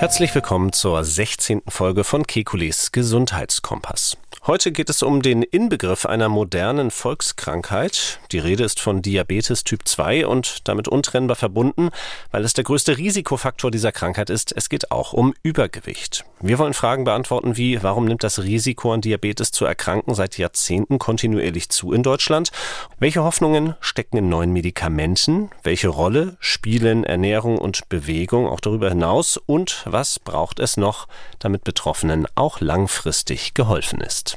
[0.00, 1.60] Herzlich willkommen zur 16.
[1.68, 4.16] Folge von Kekules Gesundheitskompass.
[4.46, 8.18] Heute geht es um den Inbegriff einer modernen Volkskrankheit.
[8.32, 11.90] Die Rede ist von Diabetes Typ 2 und damit untrennbar verbunden,
[12.30, 14.54] weil es der größte Risikofaktor dieser Krankheit ist.
[14.56, 16.24] Es geht auch um Übergewicht.
[16.40, 20.98] Wir wollen Fragen beantworten wie, warum nimmt das Risiko an Diabetes zu erkranken seit Jahrzehnten
[20.98, 22.50] kontinuierlich zu in Deutschland?
[22.98, 25.50] Welche Hoffnungen stecken in neuen Medikamenten?
[25.62, 29.36] Welche Rolle spielen Ernährung und Bewegung auch darüber hinaus?
[29.36, 31.08] Und was braucht es noch,
[31.38, 34.36] damit Betroffenen auch langfristig geholfen ist?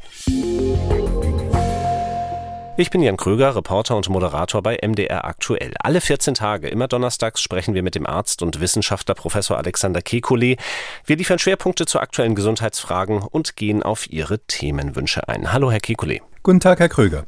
[2.75, 5.73] Ich bin Jan Kröger, Reporter und Moderator bei MDR Aktuell.
[5.79, 10.57] Alle 14 Tage, immer donnerstags, sprechen wir mit dem Arzt und Wissenschaftler Professor Alexander Kekulé.
[11.05, 15.53] Wir liefern Schwerpunkte zu aktuellen Gesundheitsfragen und gehen auf Ihre Themenwünsche ein.
[15.53, 16.21] Hallo, Herr Kekulé.
[16.41, 17.25] Guten Tag, Herr Kröger.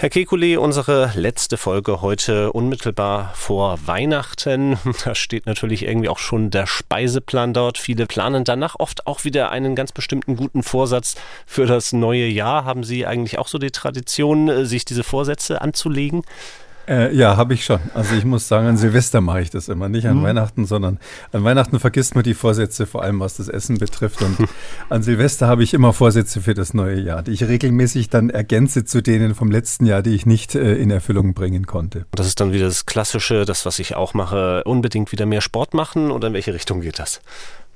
[0.00, 4.78] Herr Kekulé, unsere letzte Folge heute unmittelbar vor Weihnachten.
[5.04, 7.76] Da steht natürlich irgendwie auch schon der Speiseplan dort.
[7.76, 12.64] Viele planen danach oft auch wieder einen ganz bestimmten guten Vorsatz für das neue Jahr.
[12.64, 16.22] Haben Sie eigentlich auch so die Tradition, sich diese Vorsätze anzulegen?
[16.88, 17.78] Äh, ja, habe ich schon.
[17.94, 19.88] Also ich muss sagen, an Silvester mache ich das immer.
[19.88, 20.22] Nicht an mhm.
[20.24, 20.98] Weihnachten, sondern
[21.32, 24.22] an Weihnachten vergisst man die Vorsätze, vor allem was das Essen betrifft.
[24.22, 24.36] Und
[24.88, 28.84] an Silvester habe ich immer Vorsätze für das neue Jahr, die ich regelmäßig dann ergänze
[28.84, 32.06] zu denen vom letzten Jahr, die ich nicht äh, in Erfüllung bringen konnte.
[32.12, 35.74] Das ist dann wieder das Klassische, das, was ich auch mache, unbedingt wieder mehr Sport
[35.74, 37.20] machen oder in welche Richtung geht das?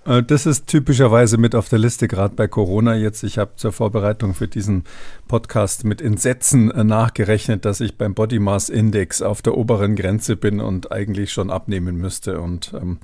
[0.06, 3.22] Äh, das ist typischerweise mit auf der Liste, gerade bei Corona jetzt.
[3.22, 4.84] Ich habe zur Vorbereitung für diesen
[5.28, 10.36] Podcast mit Entsetzen äh, nachgerechnet, dass ich beim Body Mass Index auf der oberen Grenze
[10.36, 12.41] bin und eigentlich schon abnehmen müsste.
[12.41, 12.98] Und ähm,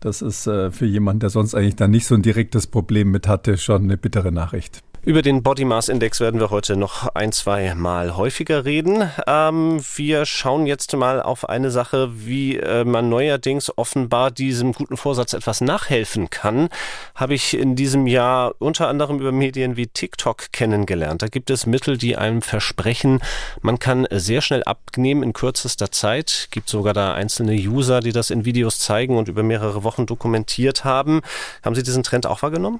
[0.00, 3.28] das ist äh, für jemanden, der sonst eigentlich da nicht so ein direktes Problem mit
[3.28, 4.82] hatte, schon eine bittere Nachricht.
[5.04, 9.10] Über den Body Mass Index werden wir heute noch ein, zwei Mal häufiger reden.
[9.26, 14.96] Ähm, wir schauen jetzt mal auf eine Sache, wie äh, man neuerdings offenbar diesem guten
[14.96, 16.68] Vorsatz etwas nachhelfen kann.
[17.16, 21.22] Habe ich in diesem Jahr unter anderem über Medien wie TikTok kennengelernt.
[21.22, 23.22] Da gibt es Mittel, die einem versprechen,
[23.60, 26.46] man kann sehr schnell abnehmen in kürzester Zeit.
[26.52, 30.84] Gibt sogar da einzelne User, die das in Videos zeigen und über mehrere Wochen dokumentiert
[30.84, 31.22] haben.
[31.64, 32.78] Haben Sie diesen Trend auch wahrgenommen?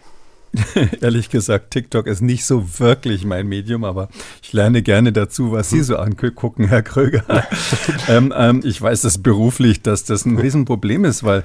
[1.00, 4.08] Ehrlich gesagt, TikTok ist nicht so wirklich mein Medium, aber
[4.42, 7.24] ich lerne gerne dazu, was Sie so angucken, Herr Kröger.
[8.08, 11.44] ähm, ähm, ich weiß das beruflich, dass das ein Riesenproblem ist, weil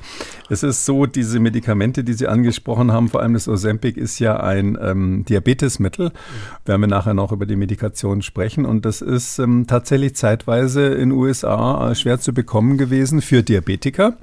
[0.49, 4.41] es ist so, diese Medikamente, die Sie angesprochen haben, vor allem das Ozempic, ist ja
[4.41, 6.11] ein ähm, Diabetesmittel.
[6.65, 8.65] Werden wir nachher noch über die Medikation sprechen.
[8.65, 13.41] Und das ist ähm, tatsächlich zeitweise in den USA äh, schwer zu bekommen gewesen für
[13.41, 14.17] Diabetiker,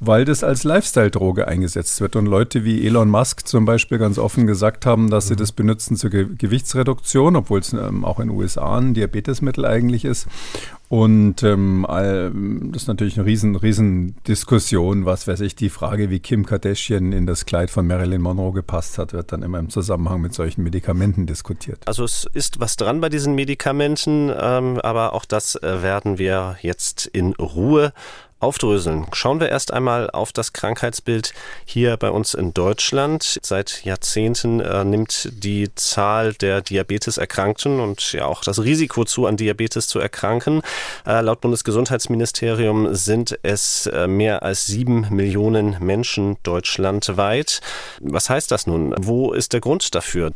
[0.00, 2.16] weil das als Lifestyle-Droge eingesetzt wird.
[2.16, 5.38] Und Leute wie Elon Musk zum Beispiel ganz offen gesagt haben, dass sie mhm.
[5.38, 10.04] das benutzen zur Ge Gewichtsreduktion, obwohl es ähm, auch in den USA ein Diabetesmittel eigentlich
[10.04, 10.26] ist.
[10.92, 11.86] Und ähm,
[12.70, 17.12] das ist natürlich eine riesen, riesen Diskussion, was weiß ich, die Frage, wie Kim Kardashian
[17.12, 20.62] in das Kleid von Marilyn Monroe gepasst hat, wird dann immer im Zusammenhang mit solchen
[20.62, 21.78] Medikamenten diskutiert.
[21.86, 26.58] Also es ist was dran bei diesen Medikamenten, ähm, aber auch das äh, werden wir
[26.60, 27.94] jetzt in Ruhe
[28.42, 29.06] aufdröseln.
[29.12, 31.32] Schauen wir erst einmal auf das Krankheitsbild
[31.64, 33.38] hier bei uns in Deutschland.
[33.42, 39.36] Seit Jahrzehnten äh, nimmt die Zahl der Diabeteserkrankten und ja auch das Risiko zu, an
[39.36, 40.62] Diabetes zu erkranken.
[41.06, 47.60] Äh, laut Bundesgesundheitsministerium sind es äh, mehr als sieben Millionen Menschen deutschlandweit.
[48.00, 48.94] Was heißt das nun?
[48.98, 50.32] Wo ist der Grund dafür?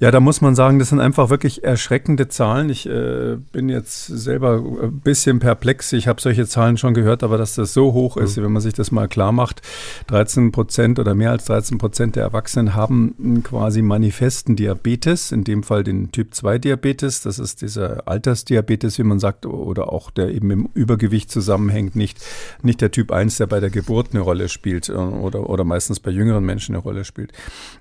[0.00, 2.70] Ja, da muss man sagen, das sind einfach wirklich erschreckende Zahlen.
[2.70, 5.92] Ich äh, bin jetzt selber ein bisschen perplex.
[5.92, 8.44] Ich habe solche Zahlen schon gehört, aber dass das so hoch ist, mhm.
[8.44, 9.60] wenn man sich das mal klar macht,
[10.06, 15.62] 13 Prozent oder mehr als 13 Prozent der Erwachsenen haben quasi manifesten Diabetes, in dem
[15.62, 17.20] Fall den Typ 2 Diabetes.
[17.20, 22.24] Das ist dieser Altersdiabetes, wie man sagt, oder auch der eben im Übergewicht zusammenhängt, nicht,
[22.62, 26.00] nicht der Typ 1, der bei der Geburt eine Rolle spielt äh, oder, oder meistens
[26.00, 27.32] bei jüngeren Menschen eine Rolle spielt.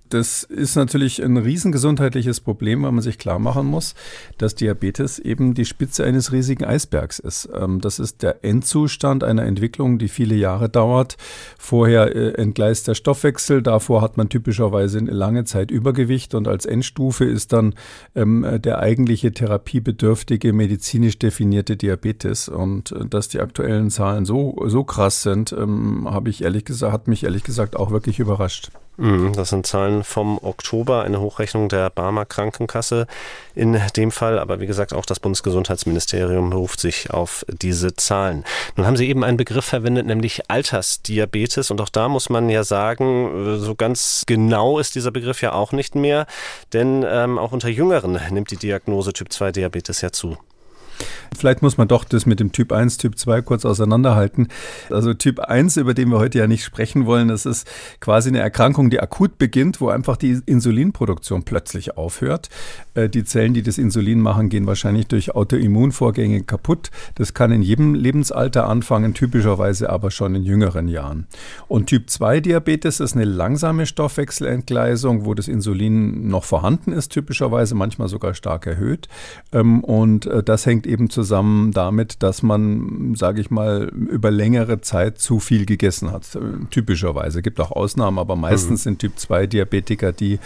[0.10, 3.94] Das ist natürlich ein riesengesundheitliches Problem, weil man sich klar machen muss,
[4.40, 7.48] dass Diabetes eben die Spitze eines riesigen Eisbergs ist.
[7.54, 11.18] Ähm, das ist der Endzustand einer Entwicklung, die viele Jahre dauert.
[11.60, 16.66] Vorher äh, entgleist der Stoffwechsel, davor hat man typischerweise eine lange Zeit Übergewicht und als
[16.66, 17.76] Endstufe ist dann
[18.16, 22.50] ähm, der eigentliche therapiebedürftige, medizinisch definierte Diabetes.
[22.50, 26.94] Und äh, dass die aktuellen Zahlen so, so krass sind, ähm, habe ich ehrlich gesagt,
[26.94, 28.72] hat mich ehrlich gesagt auch wirklich überrascht.
[29.00, 33.08] Mhm, das sind Zahlen vom Oktober, eine Hochrechnung der Barmer Krankenkasse
[33.56, 34.38] in dem Fall.
[34.38, 38.44] Aber wie gesagt, auch das Bundesgesundheitsministerium beruft sich auf diese Zahlen.
[38.76, 41.72] Nun haben Sie eben einen Begriff verwendet, nämlich Altersdiabetes.
[41.72, 45.72] Und auch da muss man ja sagen, so ganz genau ist dieser Begriff ja auch
[45.72, 46.28] nicht mehr.
[46.74, 50.38] Denn ähm, auch unter Jüngeren nimmt die Diagnose Typ 2 Diabetes ja zu.
[51.38, 54.50] Vielleicht muss man doch das mit dem Typ 1, Typ 2 kurz auseinanderhalten.
[54.90, 57.70] Also Typ 1, über den wir heute ja nicht sprechen wollen, das ist
[58.02, 62.50] quasi eine Erkrankung, die akut beginnt, wo einfach die Insulinproduktion plötzlich aufhört.
[62.94, 66.92] Äh, die Zellen, die das Insulin machen, gehen wahrscheinlich durch Autoimmunvorgänge kaputt.
[67.16, 71.28] Das kann in jedem Lebensalter anfangen, typischerweise aber schon in jüngeren Jahren.
[71.68, 77.76] Und Typ 2 Diabetes ist eine langsame Stoffwechselentgleisung, wo das Insulin noch vorhanden ist, typischerweise
[77.76, 79.08] manchmal sogar stark erhöht.
[79.54, 84.82] Ähm, und äh, das hängt eben zusammen damit, dass man, sage ich mal, über längere
[84.82, 86.38] Zeit zu viel gegessen hat.
[86.72, 87.40] Typischerweise.
[87.40, 88.84] Es gibt auch Ausnahmen, aber meistens mhm.
[88.84, 90.40] sind Typ 2 Diabetiker die,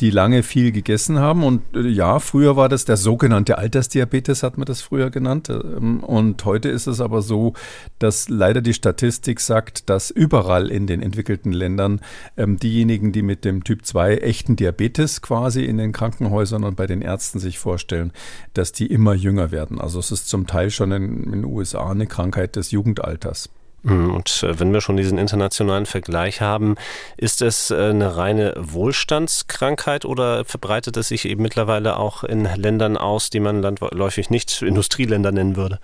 [0.00, 1.44] die lange viel gegessen haben.
[1.44, 5.48] Und äh, ja, früher war das der sogenannte Altersdiabetes, hat man das früher genannt.
[5.50, 7.52] Ähm, und heute ist es aber so,
[7.98, 12.00] dass leider die Statistik sagt, dass überall in den entwickelten Ländern
[12.36, 16.86] ähm, diejenigen, die mit dem Typ 2 echten Diabetes quasi in den Krankenhäusern und bei
[16.86, 18.12] den Ärzten sich vorstellen,
[18.54, 19.80] dass die immer jünger werden.
[19.80, 23.50] Also es ist zum Teil schon in, in den USA eine Krankheit des Jugendalters.
[23.82, 26.76] Mhm, und äh, wenn wir schon diesen internationalen Vergleich haben,
[27.16, 32.96] ist es äh, eine reine Wohlstandskrankheit oder verbreitet es sich eben mittlerweile auch in Ländern
[32.96, 35.78] aus, die man landläufig nicht Industrieländer nennen würde?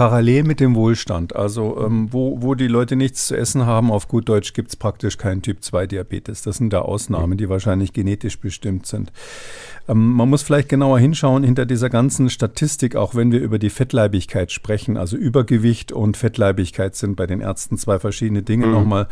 [0.00, 1.36] Parallel mit dem Wohlstand.
[1.36, 4.76] Also ähm, wo, wo die Leute nichts zu essen haben, auf gut Deutsch gibt es
[4.76, 6.40] praktisch keinen Typ-2-Diabetes.
[6.40, 9.12] Das sind da Ausnahmen, die wahrscheinlich genetisch bestimmt sind.
[9.90, 13.68] Ähm, man muss vielleicht genauer hinschauen hinter dieser ganzen Statistik, auch wenn wir über die
[13.68, 14.96] Fettleibigkeit sprechen.
[14.96, 18.72] Also Übergewicht und Fettleibigkeit sind bei den Ärzten zwei verschiedene Dinge mhm.
[18.72, 19.06] nochmal.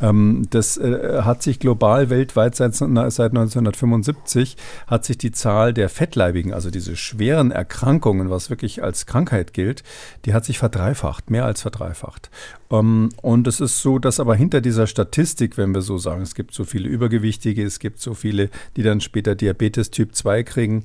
[0.00, 4.56] Ähm, das äh, hat sich global weltweit seit, seit 1975
[4.88, 9.84] hat sich die Zahl der Fettleibigen, also diese schweren Erkrankungen, was wirklich als Krankheit gilt,
[10.24, 12.30] die hat sich verdreifacht, mehr als verdreifacht.
[12.70, 16.34] Ähm, und es ist so, dass aber hinter dieser Statistik, wenn wir so sagen, es
[16.34, 20.84] gibt so viele Übergewichtige, es gibt so viele, die dann später Diabetes Typ 2 kriegen,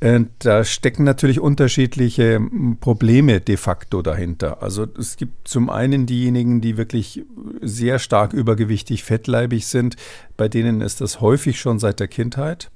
[0.00, 2.40] äh, da stecken natürlich unterschiedliche
[2.80, 4.62] Probleme de facto dahinter.
[4.62, 7.24] Also es gibt zum einen diejenigen, die wirklich
[7.60, 9.96] sehr stark übergewichtig, fettleibig sind,
[10.36, 12.70] bei denen ist das häufig schon seit der Kindheit.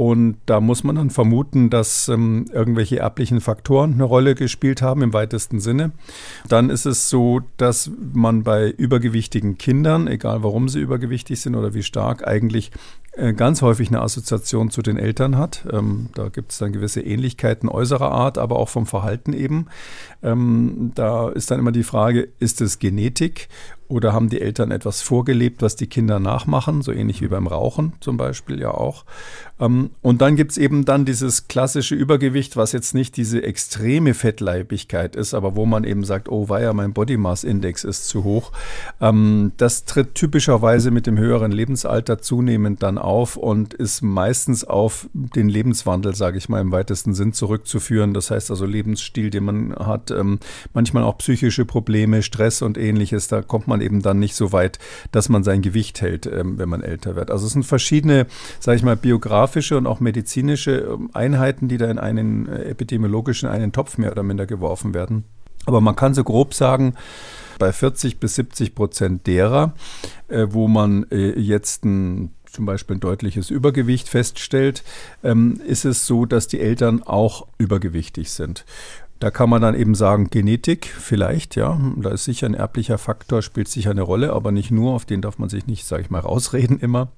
[0.00, 5.02] Und da muss man dann vermuten, dass ähm, irgendwelche erblichen Faktoren eine Rolle gespielt haben
[5.02, 5.92] im weitesten Sinne.
[6.48, 11.74] Dann ist es so, dass man bei übergewichtigen Kindern, egal warum sie übergewichtig sind oder
[11.74, 12.70] wie stark, eigentlich
[13.12, 15.66] äh, ganz häufig eine Assoziation zu den Eltern hat.
[15.70, 19.66] Ähm, da gibt es dann gewisse Ähnlichkeiten äußerer Art, aber auch vom Verhalten eben.
[20.22, 23.50] Ähm, da ist dann immer die Frage, ist es Genetik
[23.90, 27.92] oder haben die Eltern etwas vorgelebt, was die Kinder nachmachen, so ähnlich wie beim Rauchen
[28.00, 29.04] zum Beispiel ja auch.
[29.60, 34.14] Ähm, und dann gibt es eben dann dieses klassische Übergewicht, was jetzt nicht diese extreme
[34.14, 38.24] Fettleibigkeit ist, aber wo man eben sagt, oh weia, mein Body Mass Index ist zu
[38.24, 38.52] hoch.
[39.00, 45.08] Ähm, das tritt typischerweise mit dem höheren Lebensalter zunehmend dann auf und ist meistens auf
[45.12, 48.14] den Lebenswandel, sage ich mal im weitesten Sinn, zurückzuführen.
[48.14, 50.38] Das heißt also Lebensstil, den man hat, ähm,
[50.72, 53.28] manchmal auch psychische Probleme, Stress und ähnliches.
[53.28, 54.78] Da kommt man eben dann nicht so weit,
[55.12, 57.30] dass man sein Gewicht hält, ähm, wenn man älter wird.
[57.30, 58.26] Also es sind verschiedene,
[58.58, 63.48] sage ich mal, biografische und auch medizinische ähm, Einheiten, die da in einen äh, epidemiologischen
[63.48, 65.24] einen Topf mehr oder minder geworfen werden.
[65.66, 66.94] Aber man kann so grob sagen,
[67.58, 69.74] bei 40 bis 70 Prozent derer,
[70.28, 74.82] äh, wo man äh, jetzt ein zum Beispiel ein deutliches Übergewicht feststellt,
[75.22, 78.64] ähm, ist es so, dass die Eltern auch übergewichtig sind.
[79.20, 81.78] Da kann man dann eben sagen, Genetik vielleicht, ja.
[81.96, 85.20] Da ist sicher ein erblicher Faktor, spielt sicher eine Rolle, aber nicht nur, auf den
[85.20, 87.12] darf man sich nicht, sage ich mal, rausreden immer.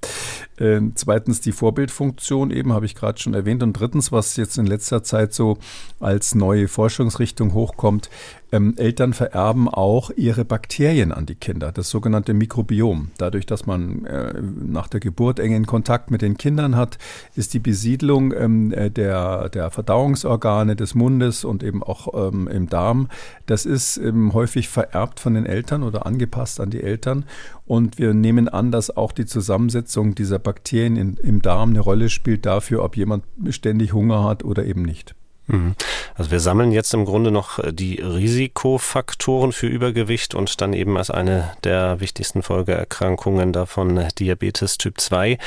[0.57, 3.63] Äh, zweitens die Vorbildfunktion, eben habe ich gerade schon erwähnt.
[3.63, 5.57] Und drittens, was jetzt in letzter Zeit so
[6.01, 8.09] als neue Forschungsrichtung hochkommt,
[8.53, 13.09] ähm, Eltern vererben auch ihre Bakterien an die Kinder, das sogenannte Mikrobiom.
[13.17, 16.99] Dadurch, dass man äh, nach der Geburt engen Kontakt mit den Kindern hat,
[17.35, 22.69] ist die Besiedlung ähm, äh, der, der Verdauungsorgane des Mundes und eben auch ähm, im
[22.69, 23.09] Darm,
[23.47, 27.25] das ist ähm, häufig vererbt von den Eltern oder angepasst an die Eltern.
[27.65, 32.09] Und wir nehmen an, dass auch die Zusammensetzung dieser Bakterien in, im Darm eine Rolle
[32.09, 35.15] spielt dafür, ob jemand ständig Hunger hat oder eben nicht.
[35.47, 35.75] Mhm.
[36.15, 40.97] Also wir sammeln jetzt im Grunde noch äh, die Risikofaktoren für Übergewicht und dann eben
[40.97, 45.37] als eine der wichtigsten Folgeerkrankungen davon äh, Diabetes Typ 2.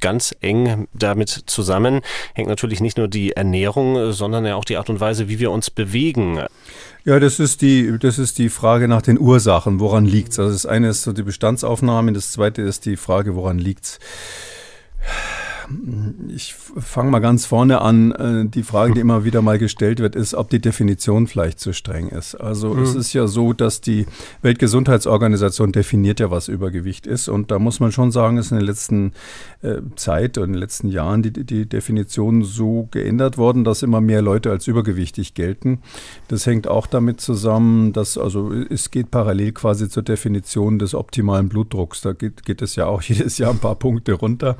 [0.00, 2.00] Ganz eng damit zusammen
[2.34, 5.50] hängt natürlich nicht nur die Ernährung, sondern ja auch die Art und Weise, wie wir
[5.50, 6.40] uns bewegen.
[7.04, 9.80] Ja, das ist die, das ist die Frage nach den Ursachen.
[9.80, 10.38] Woran liegt's?
[10.38, 13.98] Also das eine ist so die Bestandsaufnahme, das zweite ist die Frage, woran liegt's?
[16.28, 18.12] Ich fange mal ganz vorne an.
[18.12, 21.72] Äh, die Frage, die immer wieder mal gestellt wird, ist, ob die Definition vielleicht zu
[21.72, 22.34] streng ist.
[22.34, 22.82] Also mhm.
[22.82, 24.06] es ist ja so, dass die
[24.42, 27.28] Weltgesundheitsorganisation definiert ja, was Übergewicht ist.
[27.28, 29.12] Und da muss man schon sagen, ist in der letzten
[29.62, 34.00] äh, Zeit und in den letzten Jahren die, die Definition so geändert worden, dass immer
[34.00, 35.80] mehr Leute als übergewichtig gelten.
[36.28, 41.48] Das hängt auch damit zusammen, dass also es geht parallel quasi zur Definition des optimalen
[41.48, 42.00] Blutdrucks.
[42.00, 44.56] Da geht, geht es ja auch jedes Jahr ein paar Punkte runter.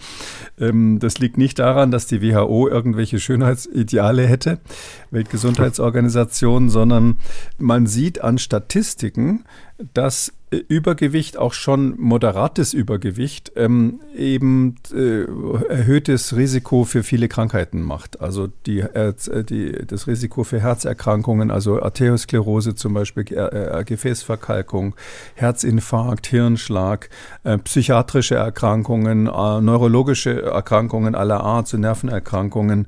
[0.59, 4.59] Ähm, das liegt nicht daran, dass die WHO irgendwelche Schönheitsideale hätte,
[5.11, 7.17] Weltgesundheitsorganisation, sondern
[7.59, 9.45] man sieht an Statistiken,
[9.95, 10.33] dass
[10.69, 15.25] Übergewicht, auch schon moderates Übergewicht, ähm, eben äh,
[15.69, 18.21] erhöhtes Risiko für viele Krankheiten macht.
[18.21, 19.15] Also die, äh,
[19.49, 24.95] die, das Risiko für Herzerkrankungen, also Arteriosklerose zum Beispiel, äh, äh Gefäßverkalkung,
[25.35, 27.09] Herzinfarkt, Hirnschlag,
[27.45, 32.87] äh, psychiatrische Erkrankungen, äh, neurologische Erkrankungen aller Art, so Nervenerkrankungen,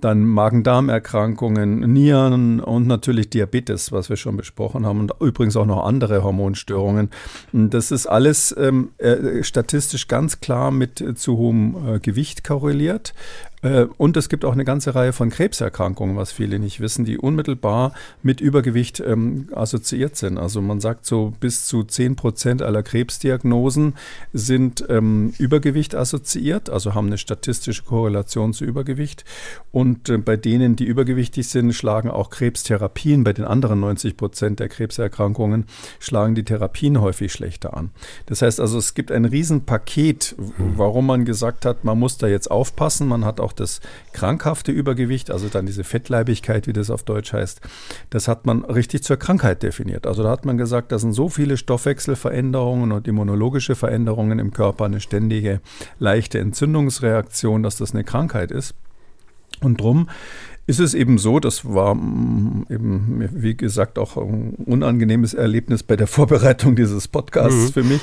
[0.00, 5.84] dann Magen-Darm-Erkrankungen, Nieren und natürlich Diabetes, was wir schon besprochen haben und übrigens auch noch
[5.84, 7.10] andere Hormonstörungen.
[7.52, 13.14] Das ist alles ähm, äh, statistisch ganz klar mit äh, zu hohem äh, Gewicht korreliert.
[13.62, 17.18] Äh, und es gibt auch eine ganze Reihe von Krebserkrankungen, was viele nicht wissen, die
[17.18, 20.38] unmittelbar mit Übergewicht ähm, assoziiert sind.
[20.38, 23.94] Also man sagt so, bis zu 10 Prozent aller Krebsdiagnosen
[24.32, 29.24] sind ähm, Übergewicht assoziiert, also haben eine statistische Korrelation zu Übergewicht.
[29.72, 34.60] Und äh, bei denen, die übergewichtig sind, schlagen auch Krebstherapien, bei den anderen 90 Prozent
[34.60, 35.66] der Krebserkrankungen,
[35.98, 37.90] schlagen die Therapien häufig schlechter an.
[38.26, 40.34] Das heißt also, es gibt ein Riesenpaket,
[40.76, 43.08] warum man gesagt hat, man muss da jetzt aufpassen.
[43.08, 43.80] Man hat auch auch das
[44.12, 47.60] krankhafte Übergewicht, also dann diese Fettleibigkeit, wie das auf Deutsch heißt,
[48.10, 50.06] das hat man richtig zur Krankheit definiert.
[50.06, 54.84] Also da hat man gesagt, da sind so viele Stoffwechselveränderungen und immunologische Veränderungen im Körper,
[54.84, 55.60] eine ständige
[55.98, 58.74] leichte Entzündungsreaktion, dass das eine Krankheit ist.
[59.60, 60.08] Und drum
[60.70, 65.96] ist es eben so, das war mm, eben, wie gesagt, auch ein unangenehmes Erlebnis bei
[65.96, 67.72] der Vorbereitung dieses Podcasts mhm.
[67.72, 68.00] für mich.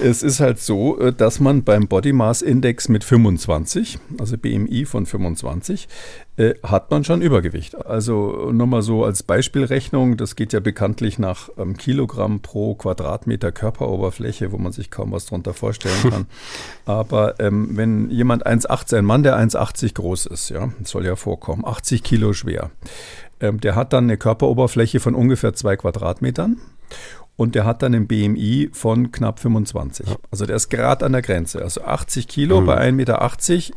[0.00, 4.84] Es ist halt so, äh, dass man beim Body Mass Index mit 25, also BMI
[4.84, 5.88] von 25,
[6.36, 7.86] äh, hat man schon Übergewicht.
[7.86, 13.52] Also nur mal so als Beispielrechnung, das geht ja bekanntlich nach ähm, Kilogramm pro Quadratmeter
[13.52, 16.26] Körperoberfläche, wo man sich kaum was darunter vorstellen kann.
[16.86, 21.64] Aber ähm, wenn jemand 1,80, ein Mann, der 1,80 groß ist, ja, soll ja vorkommen,
[21.64, 22.70] 80 Kilo schwer,
[23.40, 26.58] ähm, der hat dann eine Körperoberfläche von ungefähr zwei Quadratmetern
[27.36, 30.06] und der hat dann ein BMI von knapp 25.
[30.30, 31.62] Also der ist gerade an der Grenze.
[31.62, 32.66] Also 80 Kilo mhm.
[32.66, 33.30] bei 1,80 Meter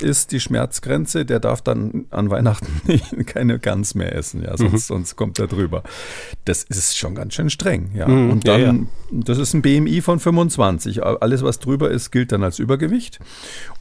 [0.04, 1.26] ist die Schmerzgrenze.
[1.26, 2.82] Der darf dann an Weihnachten
[3.26, 4.78] keine Gans mehr essen, ja, sonst, mhm.
[4.78, 5.82] sonst kommt er drüber.
[6.46, 8.08] Das ist schon ganz schön streng, ja.
[8.08, 8.80] Mhm, und dann, ja, ja.
[9.12, 11.04] das ist ein BMI von 25.
[11.04, 13.20] Alles, was drüber ist, gilt dann als Übergewicht.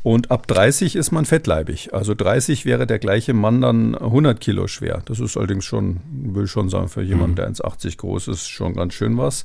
[0.03, 1.93] Und ab 30 ist man fettleibig.
[1.93, 5.03] Also 30 wäre der gleiche Mann dann 100 Kilo schwer.
[5.05, 7.37] Das ist allerdings schon, will schon sagen, für jemanden, mhm.
[7.37, 9.45] der 1,80 groß ist, schon ganz schön was.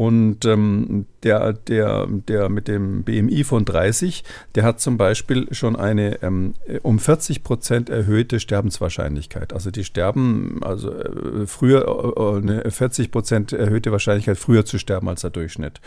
[0.00, 5.76] Und ähm, der, der, der mit dem BMI von 30, der hat zum Beispiel schon
[5.76, 9.52] eine ähm, um 40 Prozent erhöhte Sterbenswahrscheinlichkeit.
[9.52, 11.84] Also die sterben, also äh, früher
[12.16, 15.82] äh, eine 40 Prozent erhöhte Wahrscheinlichkeit, früher zu sterben als der Durchschnitt.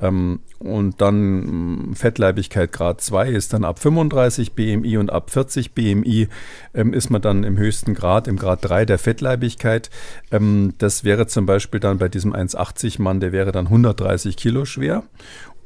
[0.00, 5.72] Ähm, und dann mm, Fettleibigkeit Grad 2 ist dann ab 35 BMI und ab 40
[5.72, 6.28] BMI
[6.74, 9.90] ähm, ist man dann im höchsten Grad, im Grad 3 der Fettleibigkeit.
[10.32, 14.64] Ähm, das wäre zum Beispiel dann bei diesem 1,80 Mann, der wäre dann 130 Kilo
[14.64, 15.04] schwer.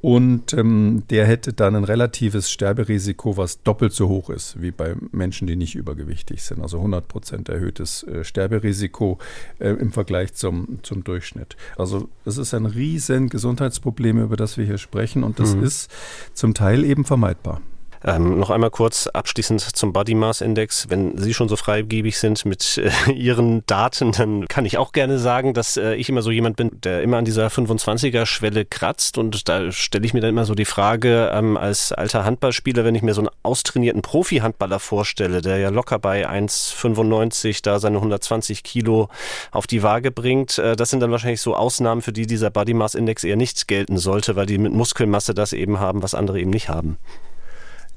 [0.01, 4.95] Und ähm, der hätte dann ein relatives Sterberisiko, was doppelt so hoch ist wie bei
[5.11, 6.63] Menschen, die nicht übergewichtig sind.
[6.63, 9.19] Also 100 Prozent erhöhtes äh, Sterberisiko
[9.59, 11.57] äh, im Vergleich zum, zum Durchschnitt.
[11.77, 15.25] Also es ist ein riesen Gesundheitsproblem, über das wir hier sprechen.
[15.25, 15.65] Und das mhm.
[15.65, 15.91] ist
[16.33, 17.61] zum Teil eben vermeidbar.
[18.05, 20.89] Ähm, noch einmal kurz abschließend zum Body Mass Index.
[20.89, 25.19] Wenn Sie schon so freigebig sind mit äh, Ihren Daten, dann kann ich auch gerne
[25.19, 29.19] sagen, dass äh, ich immer so jemand bin, der immer an dieser 25er Schwelle kratzt.
[29.19, 32.95] Und da stelle ich mir dann immer so die Frage, ähm, als alter Handballspieler, wenn
[32.95, 38.63] ich mir so einen austrainierten Profi-Handballer vorstelle, der ja locker bei 1,95 da seine 120
[38.63, 39.09] Kilo
[39.51, 42.75] auf die Waage bringt, äh, das sind dann wahrscheinlich so Ausnahmen, für die dieser Body
[42.75, 46.41] Mass Index eher nicht gelten sollte, weil die mit Muskelmasse das eben haben, was andere
[46.41, 46.99] eben nicht haben.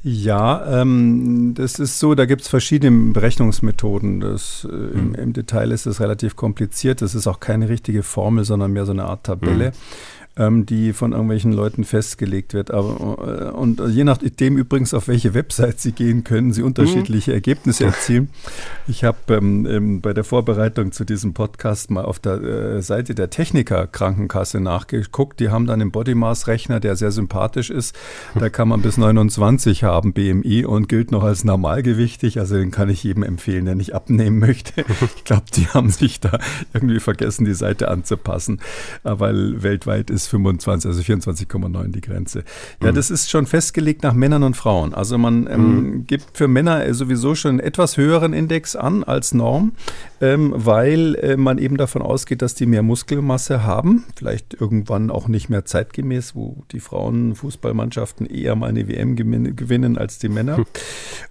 [0.04, 4.20] Ja, ähm, das ist so, da gibt es verschiedene Berechnungsmethoden.
[4.20, 5.16] Das, äh, im, mhm.
[5.16, 7.04] im, Detail ist es relativ kompliziert.
[7.04, 9.70] Das ist auch keine richtige Formel, sondern mehr so eine Art Tabelle.
[9.70, 9.74] Mhm.
[10.38, 12.72] Ähm, die von irgendwelchen Leuten festgelegt wird.
[12.72, 17.36] Aber, äh, und je nachdem übrigens, auf welche Website Sie gehen, können Sie unterschiedliche mhm.
[17.36, 18.30] Ergebnisse erzielen.
[18.88, 23.14] Ich habe ähm, ähm, bei der Vorbereitung zu diesem Podcast mal auf der äh, Seite
[23.14, 25.40] der Techniker Krankenkasse nachgeguckt.
[25.40, 27.96] Die haben dann einen Bodymass-Rechner, der sehr sympathisch ist.
[28.36, 32.40] Da kann man bis 29 haben BMI und gilt noch als normalgewichtig.
[32.40, 34.86] Also den kann ich jedem empfehlen, der nicht abnehmen möchte.
[35.16, 36.40] Ich glaube, die haben sich da
[36.74, 38.60] irgendwie vergessen, die Seite anzupassen,
[39.04, 42.44] äh, weil weltweit ist 25, also 24,9 die Grenze.
[42.82, 42.96] Ja, mhm.
[42.96, 44.94] das ist schon festgelegt nach Männern und Frauen.
[44.94, 46.08] Also man ähm, mhm.
[46.08, 49.74] gibt für Männer sowieso schon einen etwas höheren Index an als Norm,
[50.20, 54.06] ähm, weil äh, man eben davon ausgeht, dass die mehr Muskelmasse haben.
[54.16, 60.20] Vielleicht irgendwann auch nicht mehr zeitgemäß, wo die Frauenfußballmannschaften eher mal eine WM gewinnen als
[60.20, 60.58] die Männer.
[60.58, 60.66] Hm.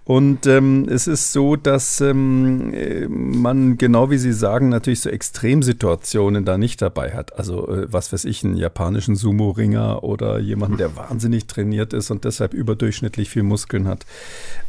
[0.03, 5.09] Und ähm, es ist so, dass ähm, äh, man, genau wie Sie sagen, natürlich so
[5.09, 7.37] Extremsituationen da nicht dabei hat.
[7.37, 12.25] Also äh, was weiß ich, einen japanischen Sumo-Ringer oder jemanden, der wahnsinnig trainiert ist und
[12.25, 14.07] deshalb überdurchschnittlich viel Muskeln hat.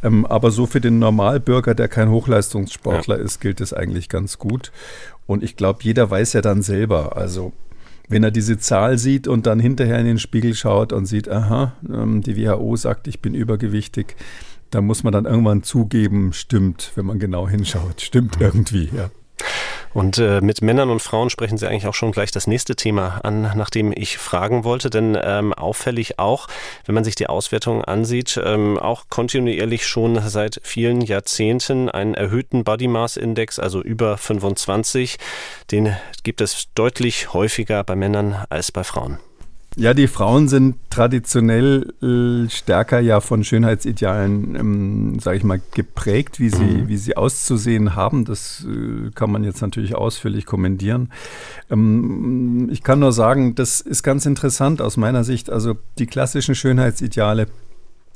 [0.03, 3.23] Ähm, aber so für den Normalbürger, der kein Hochleistungssportler ja.
[3.23, 4.71] ist, gilt es eigentlich ganz gut.
[5.25, 7.53] Und ich glaube, jeder weiß ja dann selber, also
[8.07, 11.73] wenn er diese Zahl sieht und dann hinterher in den Spiegel schaut und sieht, aha,
[11.89, 14.15] ähm, die WHO sagt, ich bin übergewichtig,
[14.69, 19.09] da muss man dann irgendwann zugeben, stimmt, wenn man genau hinschaut, stimmt irgendwie, ja.
[19.93, 23.19] Und äh, mit Männern und Frauen sprechen Sie eigentlich auch schon gleich das nächste Thema
[23.23, 24.89] an, nach dem ich fragen wollte.
[24.89, 26.47] Denn ähm, auffällig auch,
[26.85, 32.63] wenn man sich die Auswertung ansieht, ähm, auch kontinuierlich schon seit vielen Jahrzehnten einen erhöhten
[32.63, 35.17] Body Mass Index, also über 25.
[35.71, 39.19] Den gibt es deutlich häufiger bei Männern als bei Frauen.
[39.75, 46.39] Ja, die Frauen sind traditionell äh, stärker ja von Schönheitsidealen, ähm, sage ich mal, geprägt,
[46.39, 46.87] wie sie, mhm.
[46.89, 48.23] wie sie auszusehen haben.
[48.25, 51.09] Das äh, kann man jetzt natürlich ausführlich kommentieren.
[51.71, 55.49] Ähm, ich kann nur sagen, das ist ganz interessant aus meiner Sicht.
[55.49, 57.47] Also die klassischen Schönheitsideale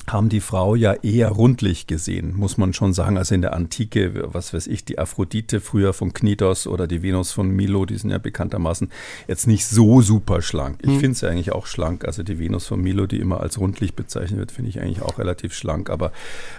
[0.07, 3.17] haben die Frau ja eher rundlich gesehen, muss man schon sagen.
[3.17, 7.33] Also in der Antike, was weiß ich, die Aphrodite früher von Knidos oder die Venus
[7.33, 8.89] von Milo, die sind ja bekanntermaßen
[9.27, 10.79] jetzt nicht so super schlank.
[10.81, 10.99] Ich hm.
[10.99, 12.05] finde sie eigentlich auch schlank.
[12.05, 15.19] Also die Venus von Milo, die immer als rundlich bezeichnet wird, finde ich eigentlich auch
[15.19, 15.89] relativ schlank.
[15.89, 16.13] Aber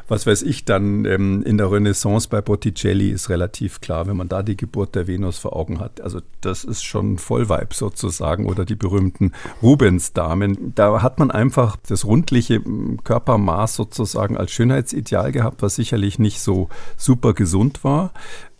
[0.08, 4.28] was weiß ich dann ähm, in der Renaissance bei Botticelli ist relativ klar, wenn man
[4.28, 6.02] da die Geburt der Venus vor Augen hat.
[6.02, 10.74] Also das ist schon Vollweib sozusagen oder die berühmten Rubens-Damen.
[10.74, 12.60] Da hat man einfach das rundliche
[13.04, 18.12] Körper Maß sozusagen als Schönheitsideal gehabt, was sicherlich nicht so super gesund war.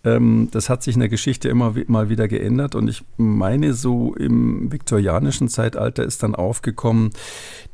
[0.04, 4.14] Ähm, das hat sich in der Geschichte immer mal wieder geändert und ich meine, so
[4.14, 7.10] im viktorianischen Zeitalter ist dann aufgekommen,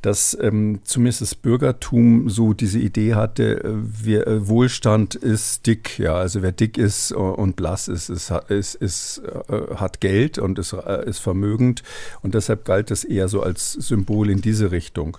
[0.00, 5.98] dass ähm, zumindest das Bürgertum so diese Idee hatte, äh, wir, äh, Wohlstand ist dick,
[5.98, 10.58] ja, also wer dick ist und blass ist, ist, ist, ist äh, hat Geld und
[10.58, 11.82] ist, äh, ist vermögend
[12.22, 15.18] und deshalb galt das eher so als Symbol in diese Richtung.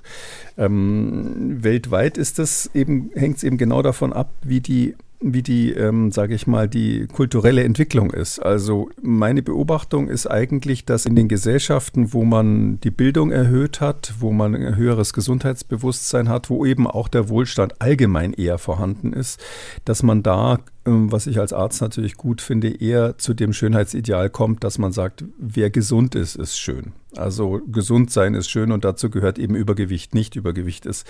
[0.58, 5.72] Ähm, weltweit ist das eben, hängt es eben genau davon ab, wie die wie die,
[5.72, 8.40] ähm, sage ich mal, die kulturelle Entwicklung ist.
[8.40, 14.14] Also meine Beobachtung ist eigentlich, dass in den Gesellschaften, wo man die Bildung erhöht hat,
[14.20, 19.40] wo man ein höheres Gesundheitsbewusstsein hat, wo eben auch der Wohlstand allgemein eher vorhanden ist,
[19.86, 24.30] dass man da ähm, was ich als Arzt natürlich gut finde, eher zu dem Schönheitsideal
[24.30, 26.94] kommt, dass man sagt, wer gesund ist, ist schön.
[27.18, 30.36] Also gesund sein ist schön und dazu gehört eben Übergewicht nicht.
[30.36, 31.08] Übergewicht ist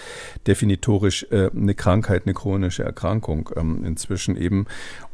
[0.47, 4.65] definitorisch äh, eine Krankheit, eine chronische Erkrankung ähm, inzwischen eben.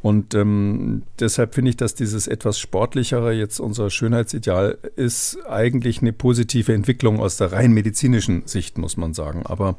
[0.02, 6.12] Und ähm, deshalb finde ich, dass dieses etwas sportlichere jetzt unser Schönheitsideal ist eigentlich eine
[6.12, 9.44] positive Entwicklung aus der rein medizinischen Sicht, muss man sagen.
[9.46, 9.78] Aber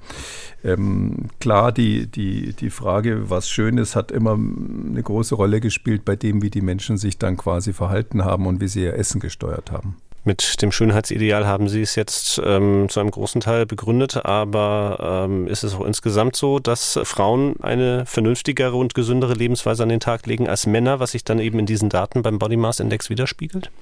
[0.62, 6.04] ähm, klar, die, die, die Frage, was schön ist, hat immer eine große Rolle gespielt
[6.04, 9.20] bei dem, wie die Menschen sich dann quasi verhalten haben und wie sie ihr Essen
[9.20, 9.96] gesteuert haben.
[10.24, 15.48] Mit dem Schönheitsideal haben Sie es jetzt ähm, zu einem großen Teil begründet, aber ähm,
[15.48, 20.26] ist es auch insgesamt so, dass Frauen eine vernünftigere und gesündere Lebensweise an den Tag
[20.26, 23.72] legen als Männer, was sich dann eben in diesen Daten beim Body Mass Index widerspiegelt?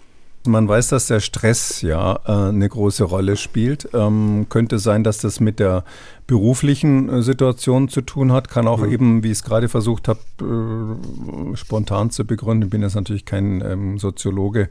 [0.46, 3.90] Man weiß, dass der Stress ja äh, eine große Rolle spielt.
[3.92, 5.84] Ähm, könnte sein, dass das mit der
[6.30, 8.92] beruflichen äh, Situation zu tun hat, kann auch mhm.
[8.92, 13.24] eben, wie ich es gerade versucht habe, äh, spontan zu begründen, ich bin jetzt natürlich
[13.24, 14.68] kein ähm, Soziologe,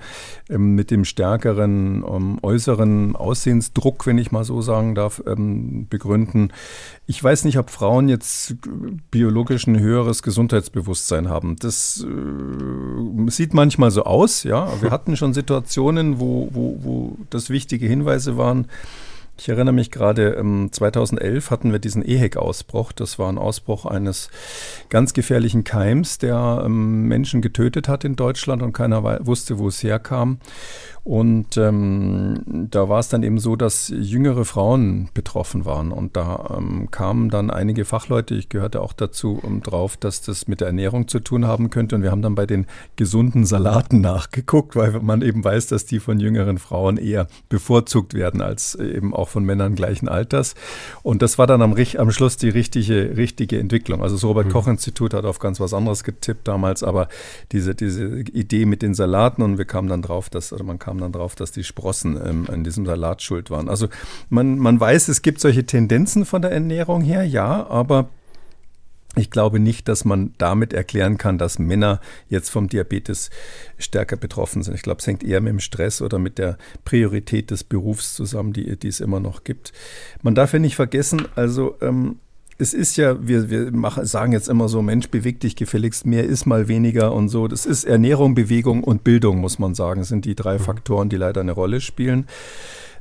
[0.49, 6.53] ähm, mit dem stärkeren ähm, äußeren Aussehensdruck, wenn ich mal so sagen darf, ähm, begründen.
[7.07, 8.55] Ich weiß nicht, ob Frauen jetzt
[9.11, 11.57] biologisch ein höheres Gesundheitsbewusstsein haben.
[11.59, 14.81] Das äh, sieht manchmal so aus, ja.
[14.81, 18.67] Wir hatten schon Situationen, wo, wo, wo das wichtige Hinweise waren,
[19.39, 20.35] ich erinnere mich gerade,
[20.71, 22.91] 2011 ähm, hatten wir diesen EHEC-Ausbruch.
[22.91, 24.29] Das war ein Ausbruch eines
[24.89, 29.81] ganz gefährlichen Keims, der ähm, Menschen getötet hat in Deutschland und keiner wusste, wo es
[29.81, 30.39] herkam.
[31.09, 35.91] Und ähm, da war es dann eben so, dass jüngere Frauen betroffen waren.
[35.91, 40.47] Und da ähm, kamen dann einige Fachleute, ich gehörte auch dazu, um drauf, dass das
[40.47, 41.95] mit der Ernährung zu tun haben könnte.
[41.95, 45.99] Und wir haben dann bei den gesunden Salaten nachgeguckt, weil man eben weiß, dass die
[45.99, 50.53] von jüngeren Frauen eher bevorzugt werden als eben auch von Männern gleichen Alters.
[51.01, 54.03] Und das war dann am, am Schluss die richtige, richtige Entwicklung.
[54.03, 57.07] Also das Robert-Koch-Institut hat auf ganz was anderes getippt damals, aber
[57.51, 60.98] diese, diese Idee mit den Salaten und wir kamen dann drauf, dass, oder man kam
[61.01, 63.69] dann drauf, dass die Sprossen ähm, in diesem Salat schuld waren.
[63.69, 63.87] Also
[64.29, 68.09] man, man weiß, es gibt solche Tendenzen von der Ernährung her, ja, aber
[69.15, 73.31] ich glaube nicht, dass man damit erklären kann, dass Männer jetzt vom Diabetes
[73.77, 74.75] stärker betroffen sind.
[74.75, 78.53] Ich glaube, es hängt eher mit dem Stress oder mit der Priorität des Berufs zusammen,
[78.53, 79.73] die, die es immer noch gibt.
[80.21, 82.19] Man darf ja nicht vergessen, also ähm,
[82.59, 86.25] es ist ja, wir, wir machen, sagen jetzt immer so, Mensch, beweg dich gefälligst, mehr
[86.25, 87.47] ist mal weniger und so.
[87.47, 90.63] Das ist Ernährung, Bewegung und Bildung, muss man sagen, das sind die drei mhm.
[90.63, 92.27] Faktoren, die leider eine Rolle spielen.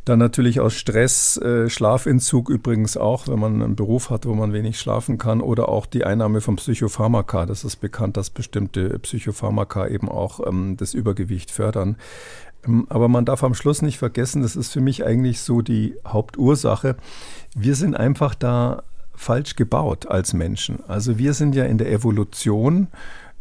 [0.04, 4.52] Dann natürlich aus Stress, äh, Schlafentzug übrigens auch, wenn man einen Beruf hat, wo man
[4.52, 7.44] wenig schlafen kann, oder auch die Einnahme von Psychopharmaka.
[7.44, 11.96] Das ist bekannt, dass bestimmte Psychopharmaka eben auch ähm, das Übergewicht fördern.
[12.64, 15.96] Ähm, aber man darf am Schluss nicht vergessen, das ist für mich eigentlich so die
[16.06, 16.96] Hauptursache.
[17.56, 18.84] Wir sind einfach da
[19.18, 20.78] falsch gebaut als Menschen.
[20.86, 22.88] Also wir sind ja in der Evolution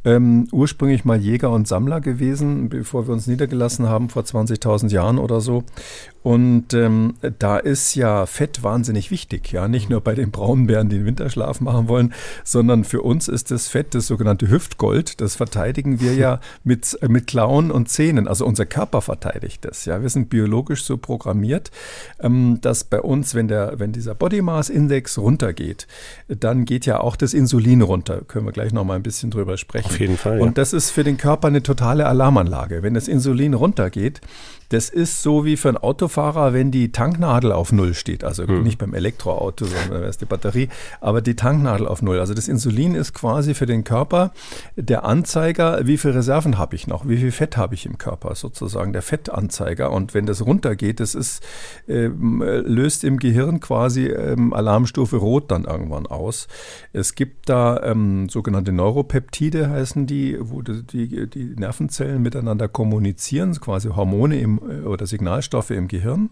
[0.05, 5.17] ähm, ursprünglich mal Jäger und Sammler gewesen, bevor wir uns niedergelassen haben vor 20.000 Jahren
[5.19, 5.63] oder so.
[6.23, 10.97] Und ähm, da ist ja Fett wahnsinnig wichtig, ja, nicht nur bei den Braunbären, die
[10.97, 15.21] den Winterschlaf machen wollen, sondern für uns ist das Fett das sogenannte Hüftgold.
[15.21, 18.27] Das verteidigen wir ja mit, mit Klauen und Zähnen.
[18.27, 19.85] Also unser Körper verteidigt das.
[19.85, 21.71] Ja, wir sind biologisch so programmiert,
[22.19, 25.87] ähm, dass bei uns, wenn der, wenn dieser Body Mass Index runtergeht,
[26.27, 28.21] dann geht ja auch das Insulin runter.
[28.27, 29.87] Können wir gleich noch mal ein bisschen drüber sprechen.
[29.87, 30.39] Auf jeden Fall.
[30.39, 30.43] Ja.
[30.43, 32.83] Und das ist für den Körper eine totale Alarmanlage.
[32.83, 34.21] Wenn das Insulin runtergeht,
[34.69, 38.23] das ist so wie für einen Autofahrer, wenn die Tanknadel auf Null steht.
[38.23, 38.63] Also hm.
[38.63, 42.19] nicht beim Elektroauto, sondern da ist die Batterie, aber die Tanknadel auf Null.
[42.19, 44.31] Also das Insulin ist quasi für den Körper
[44.75, 48.35] der Anzeiger, wie viel Reserven habe ich noch, wie viel Fett habe ich im Körper,
[48.35, 49.91] sozusagen der Fettanzeiger.
[49.91, 51.43] Und wenn das runtergeht, das ist,
[51.87, 56.47] äh, löst im Gehirn quasi ähm, Alarmstufe Rot dann irgendwann aus.
[56.91, 63.53] Es gibt da ähm, sogenannte Neuropeptide, heißen die, wo die, die, die Nervenzellen miteinander kommunizieren,
[63.53, 66.29] quasi Hormone im äh, oder Signalstoffe im Gehirn.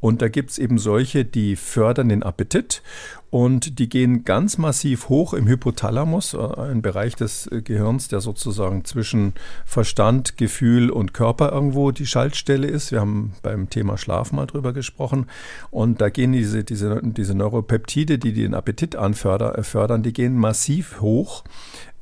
[0.00, 2.82] Und da gibt es eben solche, die fördern den Appetit
[3.30, 8.20] und die gehen ganz massiv hoch im Hypothalamus, äh, ein Bereich des äh, Gehirns, der
[8.20, 9.32] sozusagen zwischen
[9.64, 12.92] Verstand, Gefühl und Körper irgendwo die Schaltstelle ist.
[12.92, 15.26] Wir haben beim Thema Schlaf mal drüber gesprochen.
[15.70, 21.42] Und da gehen diese, diese, diese Neuropeptide, die den Appetit anfördern, die gehen massiv hoch.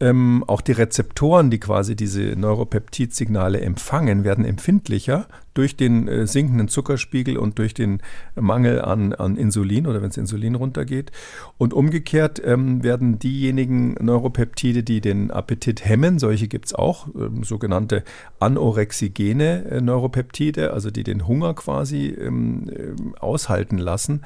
[0.04, 6.68] Ähm, auch die Rezeptoren, die quasi diese Neuropeptidsignale empfangen, werden empfindlicher durch den äh, sinkenden
[6.68, 8.02] Zuckerspiegel und durch den
[8.34, 11.10] Mangel an, an Insulin oder wenn das Insulin runtergeht.
[11.56, 17.44] Und umgekehrt ähm, werden diejenigen Neuropeptide, die den Appetit hemmen, solche gibt es auch, ähm,
[17.44, 18.02] sogenannte
[18.40, 24.22] anorexigene äh, Neuropeptide, also die den Hunger quasi ähm, äh, aushalten lassen,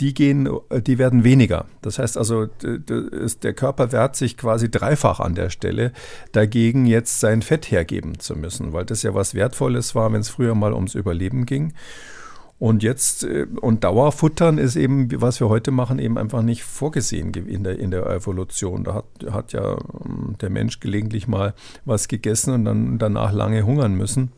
[0.00, 1.66] die gehen, äh, die werden weniger.
[1.80, 5.92] Das heißt also, der Körper wehrt sich quasi dreifach an der Stelle
[6.32, 10.28] dagegen, jetzt sein Fett hergeben zu müssen, weil das ja was Wertvolles war, wenn es
[10.28, 11.74] früher mal ums Überleben ging.
[12.62, 17.34] Und jetzt, äh, und Dauerfuttern ist eben, was wir heute machen, eben einfach nicht vorgesehen
[17.34, 18.84] in der, in der Evolution.
[18.84, 19.72] Da hat, hat ja
[20.04, 21.54] ähm, der Mensch gelegentlich mal
[21.84, 24.30] was gegessen und dann danach lange hungern müssen.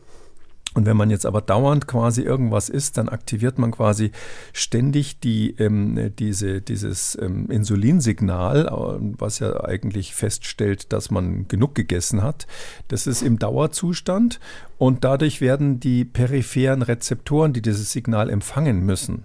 [0.75, 4.11] Und wenn man jetzt aber dauernd quasi irgendwas isst, dann aktiviert man quasi
[4.51, 11.75] ständig die, ähm, diese, dieses ähm, Insulinsignal, äh, was ja eigentlich feststellt, dass man genug
[11.75, 12.45] gegessen hat.
[12.89, 14.41] Das ist im Dauerzustand
[14.77, 19.23] und dadurch werden die peripheren Rezeptoren, die dieses Signal empfangen müssen,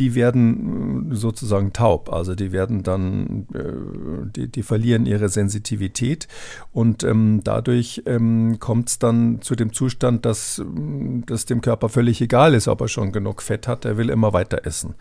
[0.00, 2.12] die werden äh, sozusagen taub.
[2.12, 6.26] Also die werden dann, äh, die, die verlieren ihre Sensitivität
[6.72, 10.62] und ähm, dadurch ähm, kommt es dann zu dem Zustand, dass,
[11.26, 14.32] dass dem Körper völlig egal ist, ob er schon genug Fett hat, er will immer
[14.32, 14.94] weiter essen.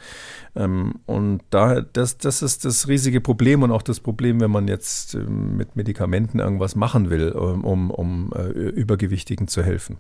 [0.56, 4.68] Ähm, und da, das, das ist das riesige Problem und auch das Problem, wenn man
[4.68, 9.98] jetzt ähm, mit Medikamenten irgendwas machen will, um, um äh, Übergewichtigen zu helfen.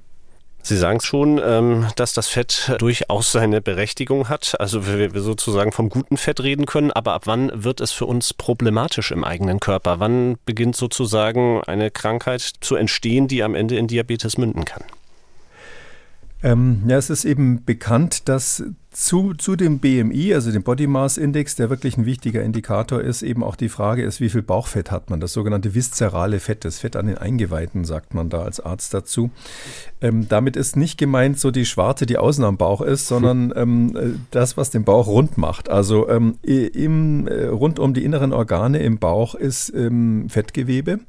[0.61, 5.89] Sie sagen schon, ähm, dass das Fett durchaus seine Berechtigung hat, also wir sozusagen vom
[5.89, 9.99] guten Fett reden können, aber ab wann wird es für uns problematisch im eigenen Körper?
[9.99, 14.83] Wann beginnt sozusagen eine Krankheit zu entstehen, die am Ende in Diabetes münden kann?
[16.41, 21.17] Ähm, ja, es ist eben bekannt, dass zu, zu dem BMI, also dem Body Mass
[21.17, 24.89] Index, der wirklich ein wichtiger Indikator ist, eben auch die Frage ist, wie viel Bauchfett
[24.89, 28.59] hat man, das sogenannte viszerale Fett, das Fett an den Eingeweiden, sagt man da als
[28.59, 29.29] Arzt dazu.
[30.01, 33.95] Ähm, damit ist nicht gemeint so die Schwarte, die außen am Bauch ist, sondern ähm,
[33.95, 35.69] äh, das, was den Bauch rund macht.
[35.69, 40.99] Also ähm, im, äh, rund um die inneren Organe im Bauch ist ähm, Fettgewebe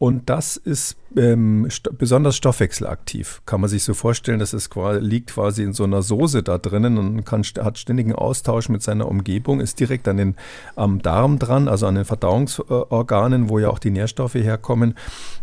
[0.00, 3.42] und das ist ähm, st besonders stoffwechselaktiv.
[3.44, 6.56] Kann man sich so vorstellen, dass es quasi, liegt quasi in so einer Soße da
[6.56, 10.36] drinnen und kann, hat ständigen Austausch mit seiner Umgebung, ist direkt an den,
[10.74, 14.94] am Darm dran, also an den Verdauungsorganen, wo ja auch die Nährstoffe herkommen.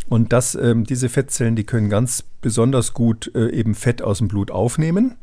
[0.08, 4.26] Und das, ähm, diese Fettzellen, die können ganz besonders gut äh, eben Fett aus dem
[4.26, 5.18] Blut aufnehmen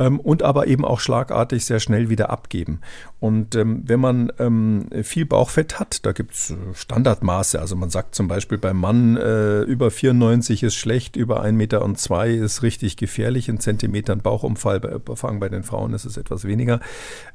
[0.00, 2.80] ähm, und aber eben auch schlagartig sehr schnell wieder abgeben.
[3.20, 7.60] Und ähm, wenn man ähm, viel Bauchfett hat, da gibt es äh, Standardmaße.
[7.60, 11.84] Also man sagt zum Beispiel beim Mann äh, über 94 ist schlecht, über 1,2 Meter
[11.84, 16.44] und zwei ist richtig gefährlich, in Zentimetern Bauchumfall bei, bei den Frauen ist es etwas
[16.44, 16.80] weniger.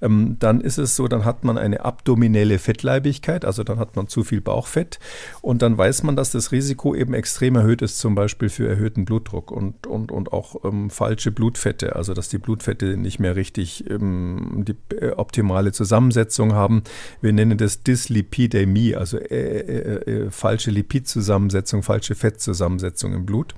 [0.02, 4.08] Ähm, dann ist es so, dann hat man eine abdominelle Fettleibigkeit, also dann hat man
[4.08, 5.00] zu viel Bauchfett
[5.42, 9.06] und dann weiß man, dass das Risiko eben extrem erhöht ist, zum Beispiel für erhöhten
[9.06, 13.36] Blutdruck und, und, und auch ähm, falsche Blutfette, also dass die Blut Blutfette nicht mehr
[13.36, 16.84] richtig ähm, die äh, optimale Zusammensetzung haben.
[17.22, 23.56] Wir nennen das Dyslipidämie, also äh, äh, äh falsche Lipidzusammensetzung, falsche Fettzusammensetzung im Blut.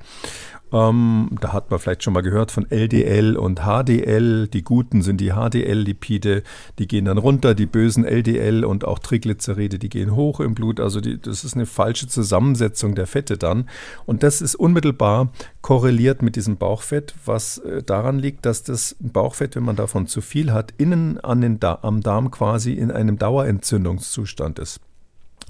[0.74, 4.48] Ähm, da hat man vielleicht schon mal gehört von LDL und HDL.
[4.48, 6.44] Die guten sind die HDL-Lipide,
[6.78, 10.80] die gehen dann runter, die bösen LDL und auch Triglyceride, die gehen hoch im Blut.
[10.80, 13.70] Also die, das ist eine falsche Zusammensetzung der Fette dann.
[14.06, 19.56] Und das ist unmittelbar korreliert mit diesem Bauchfett, was äh, daran liegt, dass das Bauchfett,
[19.56, 23.18] wenn man davon zu viel hat, innen an den da am Darm quasi in einem
[23.18, 24.80] Dauerentzündungszustand ist.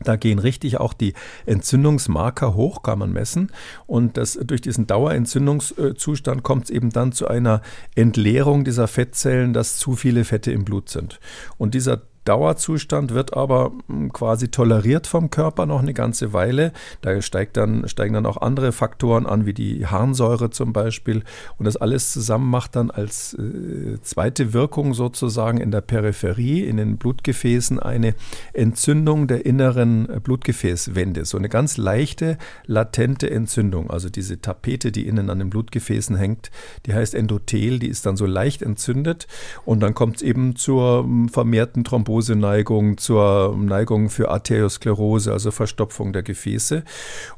[0.03, 1.13] Da gehen richtig auch die
[1.45, 3.51] Entzündungsmarker hoch, kann man messen.
[3.87, 7.61] Und das, durch diesen Dauerentzündungszustand kommt es eben dann zu einer
[7.95, 11.19] Entleerung dieser Fettzellen, dass zu viele Fette im Blut sind.
[11.57, 16.73] Und dieser Dauerzustand wird aber hm, quasi toleriert vom Körper noch eine ganze Weile.
[17.01, 21.23] Da steigt dann, steigen dann auch andere Faktoren an, wie die Harnsäure zum Beispiel.
[21.57, 26.77] Und das alles zusammen macht dann als äh, zweite Wirkung sozusagen in der Peripherie, in
[26.77, 28.13] den Blutgefäßen, eine
[28.53, 31.23] Entzündung der inneren Blutgefäßwände.
[31.23, 33.89] So eine ganz leichte, latente Entzündung.
[33.89, 36.51] Also diese Tapete, die innen an den Blutgefäßen hängt,
[36.85, 39.27] die heißt Endothel, die ist dann so leicht entzündet.
[39.63, 45.51] Und dann kommt es eben zur hm, vermehrten Thrombose Thromboseneigung, zur Neigung für Arteriosklerose, also
[45.51, 46.83] Verstopfung der Gefäße.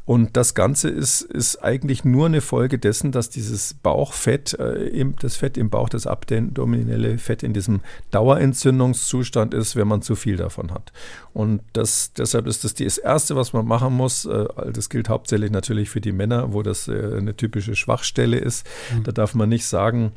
[0.06, 5.36] Und das Ganze ist, ist eigentlich nur eine Folge dessen, dass dieses Bauchfett, äh, das
[5.36, 10.72] Fett im Bauch, das abdominelle Fett in diesem Dauerentzündungszustand ist, wenn man zu viel davon
[10.72, 10.92] hat.
[11.34, 14.26] Und das, deshalb ist das das Erste, was man machen muss.
[14.26, 18.66] Äh, das gilt hauptsächlich natürlich für die Männer, wo das äh, eine typische Schwachstelle ist.
[18.96, 19.04] Mhm.
[19.04, 20.12] Da darf man nicht sagen,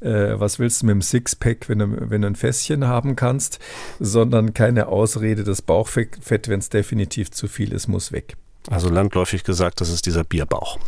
[0.00, 3.58] was willst du mit dem Sixpack, wenn du, wenn du ein Fässchen haben kannst,
[4.04, 8.36] sondern keine Ausrede, das Bauchfett, wenn es definitiv zu viel ist, muss weg.
[8.70, 10.78] Also landläufig gesagt, das ist dieser Bierbauch.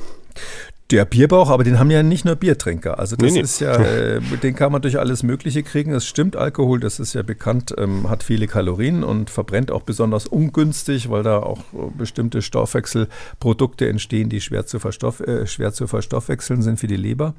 [0.93, 3.01] Der Bierbauch, aber den haben ja nicht nur Biertrinker.
[3.01, 3.45] Also das nee, nee.
[3.45, 5.91] ist ja, äh, den kann man durch alles Mögliche kriegen.
[5.91, 10.29] Das stimmt, Alkohol, das ist ja bekannt, ähm, hat viele Kalorien und verbrennt auch besonders
[10.29, 11.59] ungünstig, weil da auch
[11.99, 17.35] bestimmte Stoffwechselprodukte entstehen, die schwer zu, verstoff, äh, schwer zu verstoffwechseln sind für die Leber.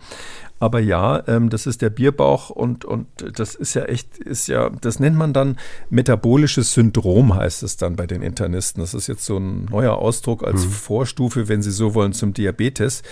[0.60, 3.08] Aber ja, ähm, das ist der Bierbauch und, und
[3.38, 5.58] das ist ja echt, ist ja, das nennt man dann
[5.90, 8.82] metabolisches Syndrom, heißt es dann bei den Internisten.
[8.82, 10.72] Das ist jetzt so ein neuer Ausdruck als mhm.
[10.72, 13.04] Vorstufe, wenn Sie so wollen, zum Diabetes.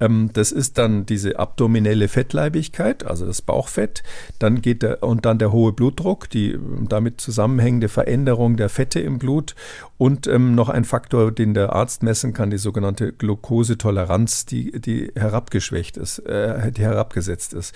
[0.00, 4.02] Ähm, das ist dann diese abdominelle Fettleibigkeit, also das Bauchfett.
[4.38, 9.18] Dann geht der, und dann der hohe Blutdruck, die damit zusammenhängende Veränderung der Fette im
[9.18, 9.54] Blut
[9.96, 15.12] und ähm, noch ein Faktor, den der Arzt messen kann, die sogenannte Glukosetoleranz, die, die
[15.14, 17.74] herabgeschwächt ist, äh, die herabgesetzt ist.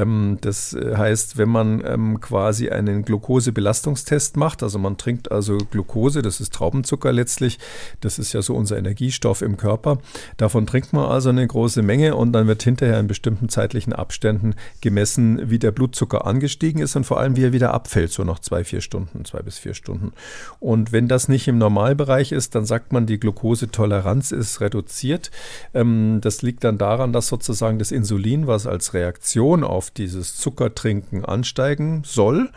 [0.00, 6.22] Ähm, das heißt, wenn man ähm, quasi einen Glukosebelastungstest macht, also man trinkt also Glukose,
[6.22, 7.58] das ist Traubenzucker letztlich,
[8.00, 9.98] das ist ja so unser Energiestoff im Körper,
[10.36, 14.54] davon trinkt man also eine große Menge und dann wird hinterher in bestimmten zeitlichen Abständen
[14.80, 18.38] gemessen, wie der Blutzucker angestiegen ist und vor allem, wie er wieder abfällt, so nach
[18.38, 20.12] zwei, vier Stunden, zwei bis vier Stunden.
[20.58, 25.30] Und wenn das nicht im Normalbereich ist, dann sagt man, die Glukosetoleranz ist reduziert.
[25.74, 31.24] Ähm, das liegt dann daran, dass sozusagen das Insulin, was als Reaktion auf dieses Zuckertrinken
[31.24, 32.50] ansteigen soll,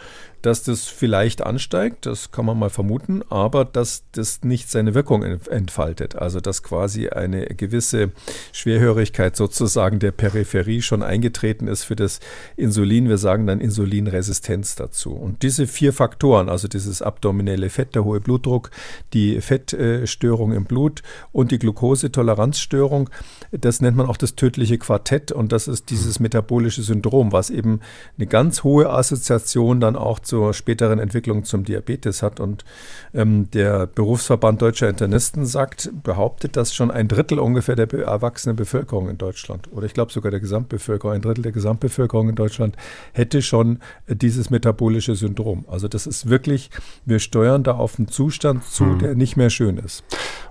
[0.44, 5.24] dass das vielleicht ansteigt, das kann man mal vermuten, aber dass das nicht seine Wirkung
[5.24, 6.18] entfaltet.
[6.18, 8.12] Also dass quasi eine gewisse
[8.52, 12.20] Schwerhörigkeit sozusagen der Peripherie schon eingetreten ist für das
[12.58, 13.08] Insulin.
[13.08, 15.14] Wir sagen dann Insulinresistenz dazu.
[15.14, 18.70] Und diese vier Faktoren, also dieses abdominelle Fett, der hohe Blutdruck,
[19.14, 23.10] die Fettstörung im Blut und die Glukosetoleranzstörung,
[23.52, 27.80] das nennt man auch das tödliche Quartett und das ist dieses metabolische Syndrom, was eben
[28.18, 32.40] eine ganz hohe Assoziation dann auch zur späteren Entwicklung zum Diabetes hat.
[32.40, 32.66] Und
[33.14, 39.10] ähm, der Berufsverband Deutscher Internisten sagt, behauptet, dass schon ein Drittel ungefähr der erwachsenen Bevölkerung
[39.10, 42.78] in Deutschland oder ich glaube sogar der Gesamtbevölkerung, ein Drittel der Gesamtbevölkerung in Deutschland
[43.12, 45.66] hätte schon äh, dieses metabolische Syndrom.
[45.68, 46.72] Also das ist wirklich,
[47.06, 49.00] wir steuern da auf einen Zustand zu, hm.
[49.00, 50.04] der nicht mehr schön ist.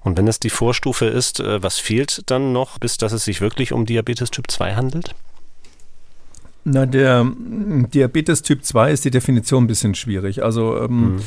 [0.04, 3.40] Und wenn es die Vorstufe ist, äh, was fehlt dann noch, bis dass es sich
[3.40, 5.12] wirklich um Diabetes Typ 2 handelt?
[6.64, 7.26] Na, der
[7.92, 10.44] Diabetes Typ 2 ist die Definition ein bisschen schwierig.
[10.44, 11.20] Also ähm, hm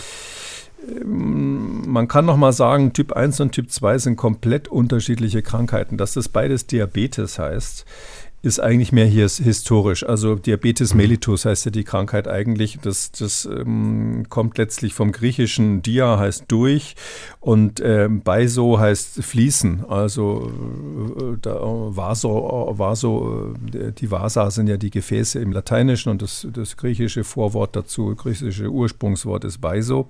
[1.03, 5.97] man kann noch mal sagen, Typ 1 und Typ 2 sind komplett unterschiedliche Krankheiten.
[5.97, 7.85] Dass das beides Diabetes heißt,
[8.45, 10.07] ist eigentlich mehr hier historisch.
[10.07, 10.97] Also Diabetes mhm.
[10.97, 12.77] mellitus heißt ja die Krankheit eigentlich.
[12.79, 16.95] Das, das ähm, kommt letztlich vom griechischen Dia heißt durch
[17.39, 19.85] und äh, Beiso heißt fließen.
[19.89, 20.51] Also
[21.19, 26.47] äh, da, Vaso, Vaso, äh, die Vasa sind ja die Gefäße im Lateinischen und das,
[26.53, 30.07] das griechische Vorwort dazu, griechische Ursprungswort ist Beiso.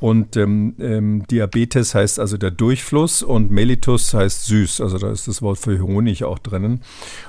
[0.00, 4.80] Und ähm, ähm, Diabetes heißt also der Durchfluss und Mellitus heißt süß.
[4.80, 6.82] Also da ist das Wort für Honig auch drinnen.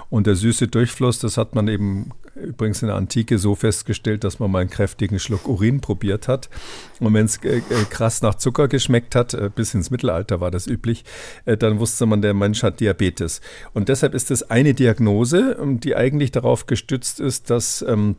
[0.10, 4.40] Und der süße Durchfluss, das hat man eben übrigens in der Antike so festgestellt, dass
[4.40, 6.50] man mal einen kräftigen Schluck Urin probiert hat.
[7.00, 10.52] Und wenn es äh, äh, krass nach Zucker geschmeckt hat, äh, bis ins Mittelalter war
[10.52, 11.06] das üblich,
[11.46, 13.42] äh, dann wusste man, der Mensch hat Diabetes.
[13.74, 18.16] Und deshalb ist es eine Diagnose, ähm, die eigentlich darauf gestützt ist, dass ähm,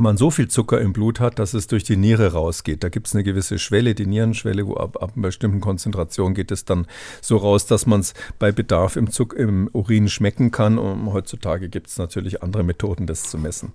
[0.00, 2.84] man so viel Zucker im Blut hat, dass es durch die Niere rausgeht.
[2.84, 6.50] Da gibt es eine gewisse Schwelle, die Nierenschwelle, wo ab, ab einer bestimmten Konzentration geht
[6.50, 6.86] es dann
[7.20, 10.78] so raus, dass man es bei Bedarf im, Zuck, im Urin schmecken kann.
[10.78, 13.72] Und heutzutage gibt es natürlich andere Methoden, das zu messen.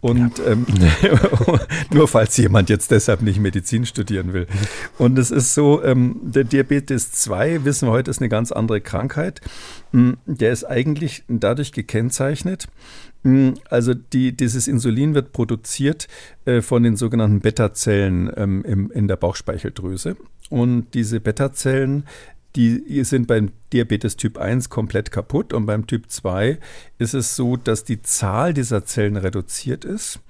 [0.00, 0.52] Und ja.
[0.52, 0.66] ähm,
[1.90, 4.46] nur falls jemand jetzt deshalb nicht Medizin studieren will.
[4.98, 8.80] Und es ist so, ähm, der Diabetes 2, wissen wir heute, ist eine ganz andere
[8.80, 9.40] Krankheit.
[9.92, 12.68] Hm, der ist eigentlich dadurch gekennzeichnet,
[13.70, 16.08] also die, dieses Insulin wird produziert
[16.44, 20.16] äh, von den sogenannten Beta-Zellen ähm, im, in der Bauchspeicheldrüse.
[20.50, 22.04] Und diese Beta-Zellen,
[22.56, 26.58] die sind beim Diabetes Typ 1 komplett kaputt und beim Typ 2
[26.98, 30.20] ist es so, dass die Zahl dieser Zellen reduziert ist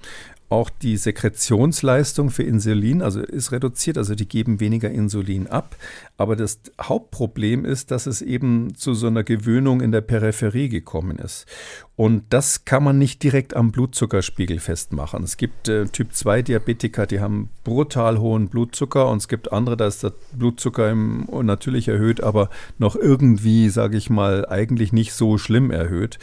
[0.53, 5.75] auch die Sekretionsleistung für Insulin, also ist reduziert, also die geben weniger Insulin ab.
[6.15, 11.17] Aber das Hauptproblem ist, dass es eben zu so einer Gewöhnung in der Peripherie gekommen
[11.17, 11.47] ist.
[11.95, 15.23] Und das kann man nicht direkt am Blutzuckerspiegel festmachen.
[15.23, 19.77] Es gibt äh, Typ 2 Diabetiker, die haben brutal hohen Blutzucker und es gibt andere,
[19.77, 25.13] da ist der Blutzucker im, natürlich erhöht, aber noch irgendwie, sage ich mal, eigentlich nicht
[25.13, 26.17] so schlimm erhöht.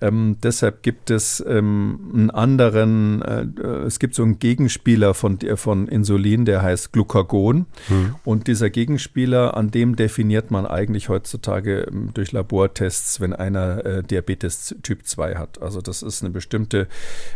[0.00, 3.46] Ähm, deshalb gibt es ähm, einen anderen, äh,
[3.86, 7.66] es gibt so einen Gegenspieler von, von Insulin, der heißt Glucagon.
[7.88, 8.14] Hm.
[8.24, 14.02] Und dieser Gegenspieler, an dem definiert man eigentlich heutzutage ähm, durch Labortests, wenn einer äh,
[14.02, 15.60] Diabetes Typ 2 hat.
[15.62, 16.88] Also das ist eine bestimmte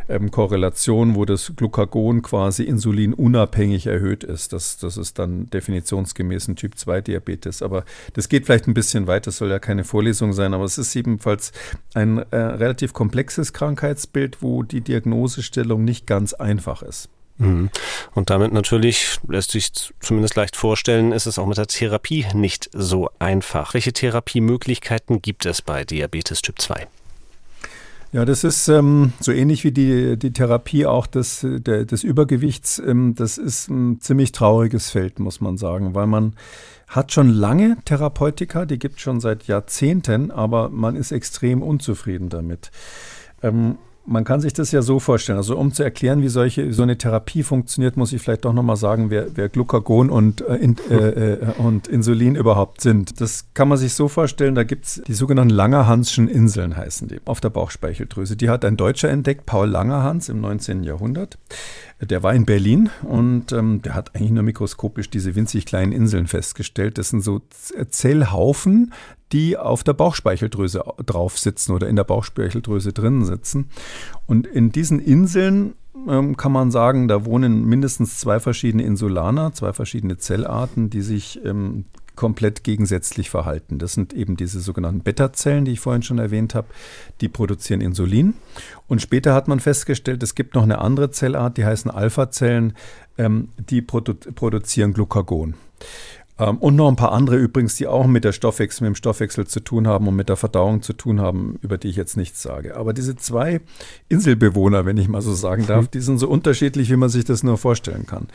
[0.09, 4.53] ähm, Korrelation, wo das Glucagon quasi insulinunabhängig erhöht ist.
[4.53, 7.63] Das, das ist dann definitionsgemäß ein Typ 2 Diabetes.
[7.63, 10.79] Aber das geht vielleicht ein bisschen weit, das soll ja keine Vorlesung sein, aber es
[10.79, 11.53] ist ebenfalls
[11.95, 17.09] ein äh, relativ komplexes Krankheitsbild, wo die Diagnosestellung nicht ganz einfach ist.
[17.39, 17.71] Mhm.
[18.15, 22.71] Und damit natürlich lässt sich zumindest leicht vorstellen, ist es auch mit der Therapie nicht
[22.73, 23.75] so einfach.
[23.75, 26.87] Welche Therapiemöglichkeiten gibt es bei Diabetes Typ 2?
[28.13, 32.79] Ja, das ist ähm, so ähnlich wie die, die Therapie auch des, der, des Übergewichts.
[32.79, 36.35] Ähm, das ist ein ziemlich trauriges Feld, muss man sagen, weil man
[36.89, 42.29] hat schon lange Therapeutika, die gibt es schon seit Jahrzehnten, aber man ist extrem unzufrieden
[42.29, 42.71] damit.
[43.43, 45.39] Ähm, man kann sich das ja so vorstellen.
[45.39, 48.77] Also um zu erklären, wie solche, so eine Therapie funktioniert, muss ich vielleicht doch nochmal
[48.77, 53.21] sagen, wer, wer Glucagon und, äh, in, äh, äh, und Insulin überhaupt sind.
[53.21, 57.21] Das kann man sich so vorstellen, da gibt es die sogenannten Langerhanschen Inseln, heißen die,
[57.25, 58.37] auf der Bauchspeicheldrüse.
[58.37, 60.85] Die hat ein Deutscher entdeckt, Paul Langerhans im 19.
[60.85, 61.39] Jahrhundert.
[62.01, 66.27] Der war in Berlin und ähm, der hat eigentlich nur mikroskopisch diese winzig kleinen Inseln
[66.27, 66.99] festgestellt.
[66.99, 67.41] Das sind so
[67.89, 68.93] Zellhaufen,
[69.33, 73.71] die auf der Bauchspeicheldrüse drauf sitzen oder in der Bauchspeicheldrüse drinnen sitzen.
[74.27, 75.75] Und in diesen Inseln
[76.07, 81.41] ähm, kann man sagen, da wohnen mindestens zwei verschiedene Insulaner, zwei verschiedene Zellarten, die sich
[81.45, 83.79] ähm, komplett gegensätzlich verhalten.
[83.79, 86.69] Das sind eben diese sogenannten Beta-Zellen, die ich vorhin schon erwähnt habe,
[87.21, 88.35] die produzieren Insulin.
[88.89, 92.75] Und später hat man festgestellt, es gibt noch eine andere Zellart, die heißen Alpha-Zellen,
[93.19, 95.55] ähm, die produ produzieren Glucagon.
[96.39, 99.47] Ähm, und noch ein paar andere übrigens, die auch mit, der Stoffwechsel, mit dem Stoffwechsel
[99.47, 102.43] zu tun haben und mit der Verdauung zu tun haben, über die ich jetzt nichts
[102.43, 102.77] sage.
[102.77, 103.61] Aber diese zwei
[104.09, 105.91] Inselbewohner, wenn ich mal so sagen darf, mhm.
[105.93, 108.29] die sind so unterschiedlich, wie man sich das nur vorstellen kann.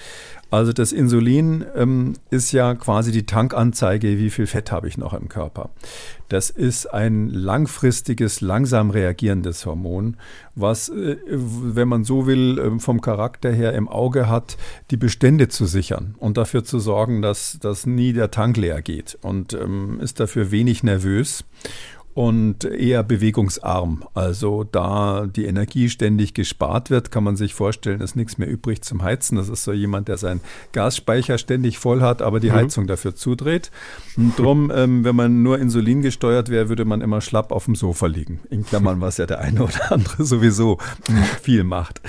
[0.51, 5.13] Also das Insulin ähm, ist ja quasi die Tankanzeige, wie viel Fett habe ich noch
[5.13, 5.69] im Körper.
[6.27, 10.17] Das ist ein langfristiges, langsam reagierendes Hormon,
[10.53, 14.57] was, äh, wenn man so will, äh, vom Charakter her im Auge hat,
[14.91, 19.17] die Bestände zu sichern und dafür zu sorgen, dass, dass nie der Tank leer geht
[19.21, 21.45] und ähm, ist dafür wenig nervös
[22.13, 24.03] und eher bewegungsarm.
[24.13, 28.81] Also da die Energie ständig gespart wird, kann man sich vorstellen, ist nichts mehr übrig
[28.81, 29.37] zum Heizen.
[29.37, 30.41] Das ist so jemand, der seinen
[30.73, 32.55] Gasspeicher ständig voll hat, aber die mhm.
[32.55, 33.71] Heizung dafür zudreht.
[34.17, 37.75] Und drum, ähm, wenn man nur Insulin gesteuert wäre, würde man immer schlapp auf dem
[37.75, 38.41] Sofa liegen.
[38.49, 40.77] In Klammern, was ja der eine oder andere sowieso
[41.41, 42.01] viel macht.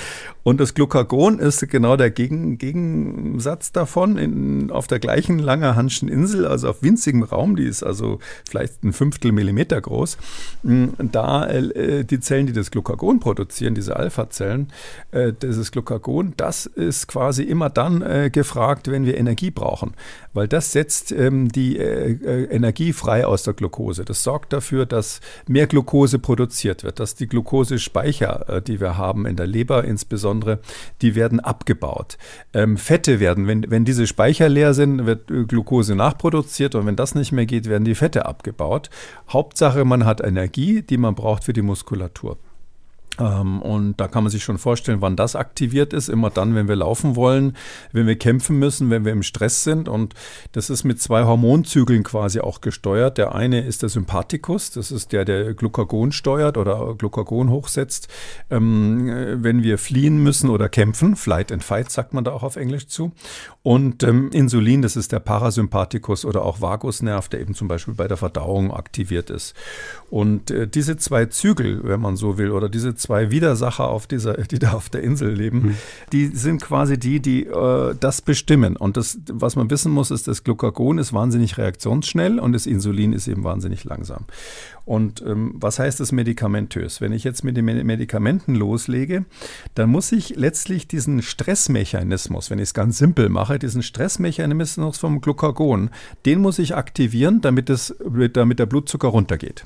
[0.45, 6.47] Und das Glucagon ist genau der Gegen, Gegensatz davon in, auf der gleichen Langerhanschen Insel,
[6.47, 8.18] also auf winzigem Raum, die ist also
[8.49, 10.18] vielleicht ein Fünftel Millimeter groß.
[10.64, 14.72] Mm, da äh, die Zellen, die das Glucagon produzieren, diese Alpha-Zellen,
[15.12, 19.93] äh, dieses Glucagon, das ist quasi immer dann äh, gefragt, wenn wir Energie brauchen,
[20.32, 24.05] weil das setzt ähm, die äh, äh, Energie frei aus der Glucose.
[24.05, 29.26] Das sorgt dafür, dass mehr Glucose produziert wird, dass die Glukosespeicher, äh, die wir haben
[29.26, 30.61] in der Leber insbesondere, insbesondere,
[31.01, 32.18] die werden abgebaut.
[32.53, 36.97] Ähm, Fette werden, wenn, wenn diese Speicher leer sind, wird äh, Glucose nachproduziert und wenn
[36.97, 38.91] das nicht mehr geht, werden die Fette abgebaut.
[39.28, 42.39] Hauptsache, man hat Energie, die man braucht für die Muskulatur.
[43.19, 46.09] Ähm, und da kann man sich schon vorstellen, wann das aktiviert ist.
[46.09, 47.57] Immer dann, wenn wir laufen wollen,
[47.93, 49.89] wenn wir kämpfen müssen, wenn wir im Stress sind.
[49.89, 50.15] Und
[50.53, 53.19] das ist mit zwei Hormonzügeln quasi auch gesteuert.
[53.19, 58.09] Der eine ist der Sympathikus, das ist der, der Glucagon steuert oder Glucagon hochsetzt,
[58.51, 61.17] ähm, wenn wir fliehen müssen oder kämpfen.
[61.17, 63.13] Flight and Fight sagt man da auch auf Englisch zu.
[63.63, 68.09] Und ähm, Insulin, das ist der Parasympathikus oder auch Vagusnerv, der eben zum Beispiel bei
[68.09, 69.55] der Verdauung aktiviert ist.
[70.11, 74.34] Und äh, diese zwei Zügel, wenn man so will, oder diese zwei Widersacher, auf dieser,
[74.34, 75.74] die da auf der Insel leben, mhm.
[76.12, 78.76] die sind quasi die, die äh, das bestimmen.
[78.76, 83.12] Und das, was man wissen muss, ist, das Glucagon ist wahnsinnig reaktionsschnell und das Insulin
[83.12, 84.24] ist eben wahnsinnig langsam.
[84.85, 87.01] Und ähm, was heißt das medikamentös?
[87.01, 89.24] Wenn ich jetzt mit den Medikamenten loslege,
[89.74, 95.20] dann muss ich letztlich diesen Stressmechanismus, wenn ich es ganz simpel mache, diesen Stressmechanismus vom
[95.20, 95.91] Glucagon,
[96.26, 97.95] den muss ich aktivieren, damit, das,
[98.33, 99.64] damit der Blutzucker runtergeht.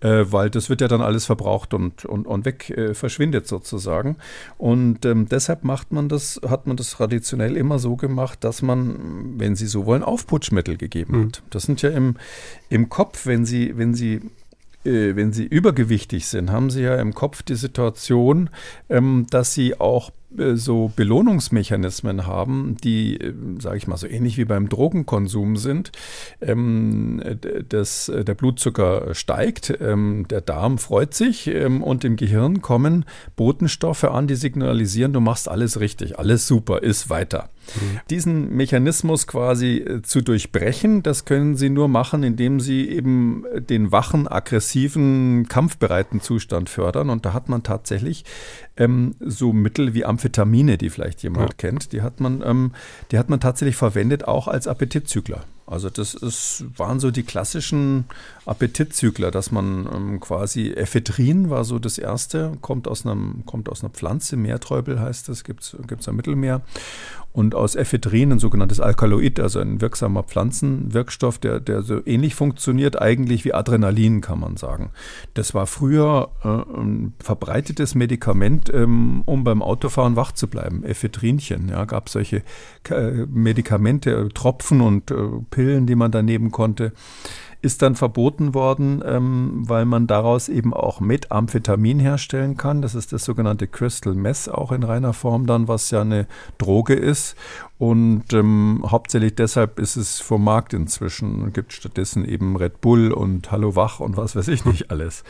[0.00, 4.16] Äh, weil das wird ja dann alles verbraucht und, und, und weg äh, verschwindet sozusagen.
[4.58, 9.38] Und ähm, deshalb macht man das, hat man das traditionell immer so gemacht, dass man,
[9.38, 11.24] wenn Sie so wollen, Aufputschmittel gegeben mhm.
[11.26, 11.42] hat.
[11.50, 12.16] Das sind ja im,
[12.68, 14.20] im Kopf, wenn Sie, wenn Sie
[14.84, 18.50] wenn sie übergewichtig sind, haben sie ja im Kopf die Situation,
[18.88, 20.12] ähm, dass sie auch äh,
[20.54, 25.92] so Belohnungsmechanismen haben, die, äh, sage ich mal, so ähnlich wie beim Drogenkonsum sind.
[26.40, 27.22] Ähm,
[27.68, 33.04] das, der Blutzucker steigt, ähm, der Darm freut sich ähm, und im Gehirn kommen
[33.36, 37.50] Botenstoffe an, die signalisieren, du machst alles richtig, alles super, ist weiter.
[37.74, 38.00] Mhm.
[38.08, 43.92] Diesen Mechanismus quasi äh, zu durchbrechen, das können Sie nur machen, indem Sie eben den
[43.92, 47.10] wachen, aggressiven, kampfbereiten Zustand fördern.
[47.10, 48.24] Und da hat man tatsächlich
[48.76, 50.19] ähm, so Mittel wie Amphetamine,
[50.76, 51.54] die vielleicht jemand ja.
[51.56, 52.72] kennt, die hat man, ähm,
[53.10, 55.44] die hat man tatsächlich verwendet auch als Appetitzügler.
[55.70, 58.06] Also das ist, waren so die klassischen
[58.44, 63.84] Appetitzügler, dass man ähm, quasi Ephedrin war so das erste, kommt aus, einem, kommt aus
[63.84, 66.62] einer Pflanze, Meerträubel heißt das, gibt es am Mittelmeer.
[67.32, 73.00] Und aus Ephedrin ein sogenanntes Alkaloid, also ein wirksamer Pflanzenwirkstoff, der, der so ähnlich funktioniert
[73.00, 74.90] eigentlich wie Adrenalin, kann man sagen.
[75.34, 80.82] Das war früher äh, ein verbreitetes Medikament, ähm, um beim Autofahren wach zu bleiben.
[80.84, 82.42] Ephedrinchen, ja, gab solche
[82.90, 85.14] äh, Medikamente, Tropfen und äh,
[85.50, 86.92] Pillen, die man da nehmen konnte
[87.62, 92.80] ist dann verboten worden, ähm, weil man daraus eben auch Methamphetamin herstellen kann.
[92.80, 96.26] Das ist das sogenannte Crystal Meth, auch in reiner Form dann, was ja eine
[96.58, 97.36] Droge ist.
[97.78, 101.48] Und ähm, hauptsächlich deshalb ist es vom Markt inzwischen.
[101.48, 105.24] Es gibt stattdessen eben Red Bull und Hallo Wach und was weiß ich nicht alles.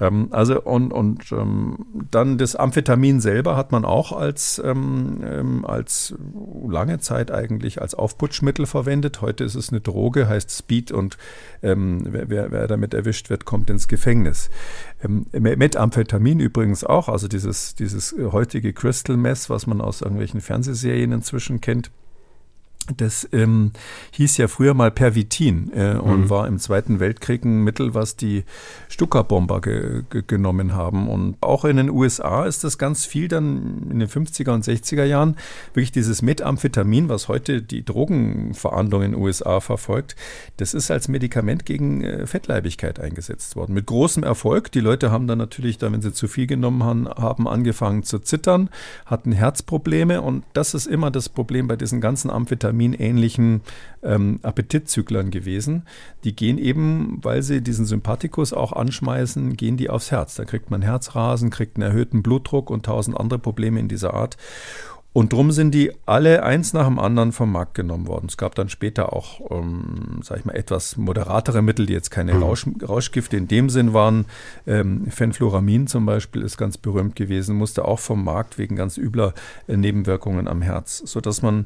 [0.00, 5.64] Ähm, also und, und ähm, dann das Amphetamin selber hat man auch als, ähm, ähm,
[5.64, 6.14] als
[6.68, 9.20] lange Zeit eigentlich als Aufputschmittel verwendet.
[9.20, 11.18] Heute ist es eine Droge, heißt Speed und
[11.62, 14.50] ähm, wer, wer, damit erwischt wird, kommt ins Gefängnis.
[15.02, 21.12] Ähm, Methamphetamin übrigens auch, also dieses, dieses heutige Crystal Mess, was man aus irgendwelchen Fernsehserien
[21.12, 21.90] inzwischen kennt
[22.96, 23.72] Das ähm,
[24.12, 26.30] hieß ja früher mal Pervitin äh, und mhm.
[26.30, 28.44] war im Zweiten Weltkrieg ein Mittel, was die
[28.88, 31.08] Stuka-Bomber ge ge genommen haben.
[31.08, 35.04] Und auch in den USA ist das ganz viel dann in den 50er und 60er
[35.04, 35.36] Jahren
[35.74, 40.16] wirklich dieses Methamphetamin, was heute die Drogenverhandlung in den USA verfolgt,
[40.56, 43.74] das ist als Medikament gegen äh, Fettleibigkeit eingesetzt worden.
[43.74, 44.72] Mit großem Erfolg.
[44.72, 48.18] Die Leute haben dann natürlich, dann, wenn sie zu viel genommen haben, haben angefangen zu
[48.18, 48.70] zittern,
[49.06, 53.62] hatten Herzprobleme und das ist immer das Problem bei diesen ganzen Amphetaminen Histaminähnlichen
[54.02, 55.84] ähm, Appetitzüglern gewesen.
[56.24, 60.34] Die gehen eben, weil sie diesen Sympathikus auch anschmeißen, gehen die aufs Herz.
[60.36, 64.36] Da kriegt man Herzrasen, kriegt einen erhöhten Blutdruck und tausend andere Probleme in dieser Art.
[65.14, 68.26] Und drum sind die alle eins nach dem anderen vom Markt genommen worden.
[68.28, 72.34] Es gab dann später auch, ähm, sag ich mal, etwas moderatere Mittel, die jetzt keine
[72.34, 72.42] mhm.
[72.42, 74.26] Rausch, Rauschgifte in dem Sinn waren.
[74.66, 79.34] Ähm, Fenfluramin zum Beispiel ist ganz berühmt gewesen, musste auch vom Markt wegen ganz übler
[79.66, 81.64] äh, Nebenwirkungen am Herz, sodass man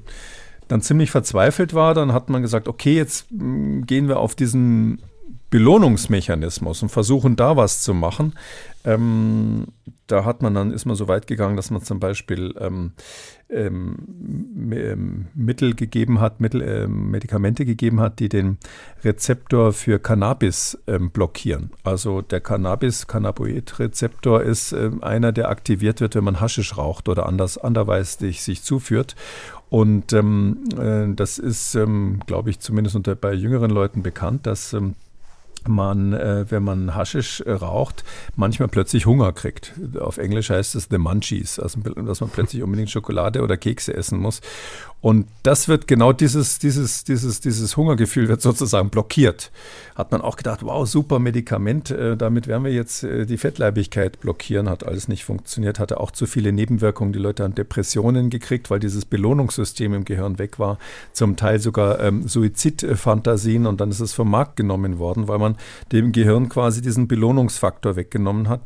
[0.72, 5.02] dann ziemlich verzweifelt war, dann hat man gesagt, okay, jetzt mm, gehen wir auf diesen
[5.50, 8.32] Belohnungsmechanismus und versuchen da was zu machen.
[8.84, 9.66] Ähm,
[10.06, 12.92] da hat man dann, ist man so weit gegangen, dass man zum Beispiel ähm,
[13.50, 18.56] ähm, ähm Mittel gegeben hat, Mittel, äh, Medikamente gegeben hat, die den
[19.04, 21.70] Rezeptor für Cannabis ähm, blockieren.
[21.84, 27.58] Also der Cannabis, Cannabinoid-Rezeptor ist einer, der aktiviert wird, wenn man Haschisch raucht oder anders
[27.58, 29.16] anderweitig sich zuführt.
[29.72, 34.74] Und ähm, äh, das ist, ähm, glaube ich, zumindest unter, bei jüngeren Leuten bekannt, dass
[34.74, 34.96] ähm,
[35.68, 38.04] man, äh, wenn man Haschisch äh, raucht,
[38.36, 39.72] manchmal plötzlich Hunger kriegt.
[40.00, 44.18] Auf Englisch heißt es the munchies, also dass man plötzlich unbedingt Schokolade oder Kekse essen
[44.18, 44.40] muss.
[45.02, 49.50] Und das wird genau dieses, dieses, dieses, dieses Hungergefühl wird sozusagen blockiert.
[49.96, 54.20] Hat man auch gedacht, wow, super Medikament, äh, damit werden wir jetzt äh, die Fettleibigkeit
[54.20, 54.70] blockieren.
[54.70, 57.12] Hat alles nicht funktioniert, hatte auch zu viele Nebenwirkungen.
[57.12, 60.78] Die Leute haben Depressionen gekriegt, weil dieses Belohnungssystem im Gehirn weg war.
[61.12, 65.51] Zum Teil sogar ähm, Suizidfantasien und dann ist es vom Markt genommen worden, weil man
[65.92, 68.62] dem Gehirn quasi diesen Belohnungsfaktor weggenommen hat.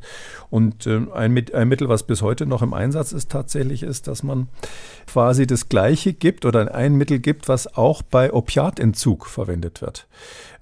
[0.51, 4.23] Und äh, ein, ein Mittel, was bis heute noch im Einsatz ist, tatsächlich ist, dass
[4.23, 4.49] man
[5.07, 10.07] quasi das Gleiche gibt oder ein Mittel gibt, was auch bei Opiatentzug verwendet wird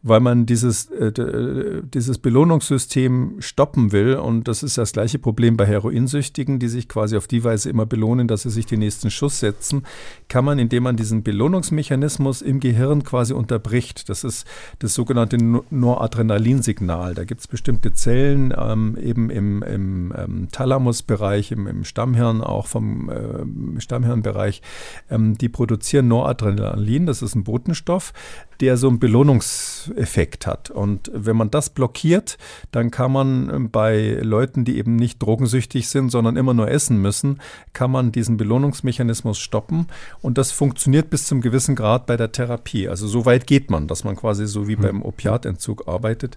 [0.07, 4.17] weil man dieses, äh, äh, dieses Belohnungssystem stoppen will.
[4.17, 7.87] Und das ist das gleiche Problem bei Heroinsüchtigen, die sich quasi auf die Weise immer
[7.87, 9.85] belohnen, dass sie sich den nächsten Schuss setzen,
[10.29, 14.11] kann man, indem man diesen Belohnungsmechanismus im Gehirn quasi unterbricht.
[14.11, 14.47] Das ist
[14.81, 15.39] das sogenannte
[15.71, 17.15] Noradrenalinsignal.
[17.15, 22.67] Da gibt es bestimmte Zellen ähm, eben im, im ähm, Thalamusbereich, im, im, Stammhirn, auch
[22.67, 24.61] vom äh, Stammhirnbereich,
[25.09, 27.07] ähm, die produzieren Noradrenalin.
[27.07, 28.13] Das ist ein Botenstoff,
[28.61, 30.71] der so einen Belohnungseffekt hat.
[30.71, 32.39] Und wenn man das blockiert,
[32.71, 37.01] dann kann man ähm, bei Leuten, die eben nicht drogensüchtig sind, sondern immer nur essen
[37.01, 37.41] müssen,
[37.73, 39.87] kann man diesen Belohnungsmechanismus stoppen.
[40.23, 42.89] Und das funktioniert bis zum gewissen Grad bei der Therapie.
[42.89, 44.83] Also so weit geht man, dass man quasi so wie mhm.
[44.83, 46.37] beim Opiatentzug arbeitet.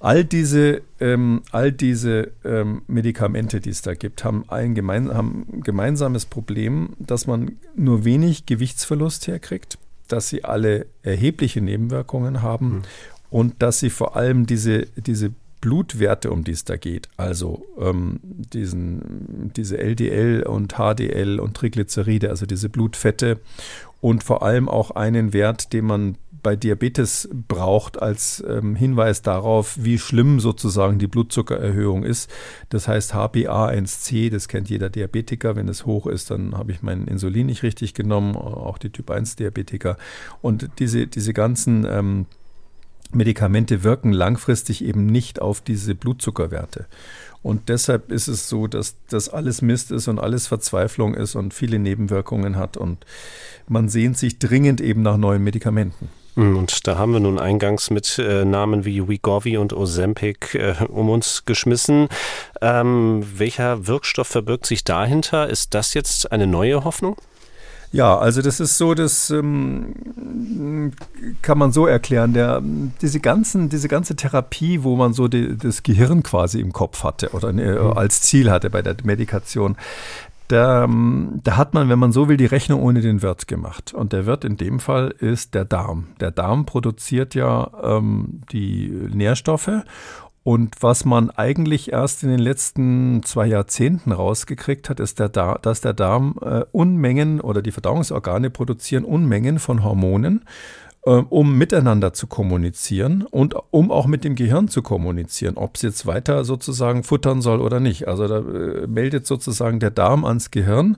[0.00, 5.62] All diese, ähm, all diese ähm, Medikamente, die es da gibt, haben ein gemein, haben
[5.62, 12.82] gemeinsames Problem, dass man nur wenig Gewichtsverlust herkriegt dass sie alle erhebliche Nebenwirkungen haben mhm.
[13.30, 18.20] und dass sie vor allem diese, diese Blutwerte, um die es da geht, also ähm,
[18.22, 23.40] diesen, diese LDL und HDL und Triglyceride, also diese Blutfette
[24.02, 29.76] und vor allem auch einen Wert, den man bei Diabetes braucht als ähm, Hinweis darauf,
[29.80, 32.30] wie schlimm sozusagen die Blutzuckererhöhung ist.
[32.68, 35.56] Das heißt HbA1c, das kennt jeder Diabetiker.
[35.56, 39.10] Wenn es hoch ist, dann habe ich mein Insulin nicht richtig genommen, auch die Typ
[39.10, 39.96] 1 Diabetiker.
[40.42, 42.26] Und diese, diese ganzen ähm,
[43.10, 46.86] Medikamente wirken langfristig eben nicht auf diese Blutzuckerwerte.
[47.42, 51.54] Und deshalb ist es so, dass das alles Mist ist und alles Verzweiflung ist und
[51.54, 52.76] viele Nebenwirkungen hat.
[52.76, 53.06] Und
[53.66, 56.10] man sehnt sich dringend eben nach neuen Medikamenten.
[56.34, 60.74] Hm, und da haben wir nun eingangs mit äh, Namen wie Wegovy und Ozempic äh,
[60.88, 62.08] um uns geschmissen.
[62.60, 65.48] Ähm, welcher Wirkstoff verbirgt sich dahinter?
[65.48, 67.16] Ist das jetzt eine neue Hoffnung?
[67.94, 69.94] Ja, also das ist so, das ähm,
[71.42, 72.32] kann man so erklären.
[72.32, 72.60] Der,
[73.00, 77.30] diese, ganzen, diese ganze Therapie, wo man so die, das Gehirn quasi im Kopf hatte
[77.30, 77.96] oder ne, mhm.
[77.96, 79.76] als Ziel hatte bei der Medikation,
[80.48, 83.94] da, ähm, da hat man, wenn man so will, die Rechnung ohne den Wirt gemacht.
[83.94, 86.08] Und der Wirt in dem Fall ist der Darm.
[86.20, 89.70] Der Darm produziert ja ähm, die Nährstoffe.
[90.42, 95.80] Und was man eigentlich erst in den letzten zwei Jahrzehnten rausgekriegt hat, ist, der dass
[95.80, 100.44] der Darm äh, Unmengen oder die Verdauungsorgane produzieren Unmengen von Hormonen
[101.10, 106.06] um miteinander zu kommunizieren und um auch mit dem Gehirn zu kommunizieren, ob es jetzt
[106.06, 108.08] weiter sozusagen futtern soll oder nicht.
[108.08, 110.96] Also da äh, meldet sozusagen der Darm ans Gehirn,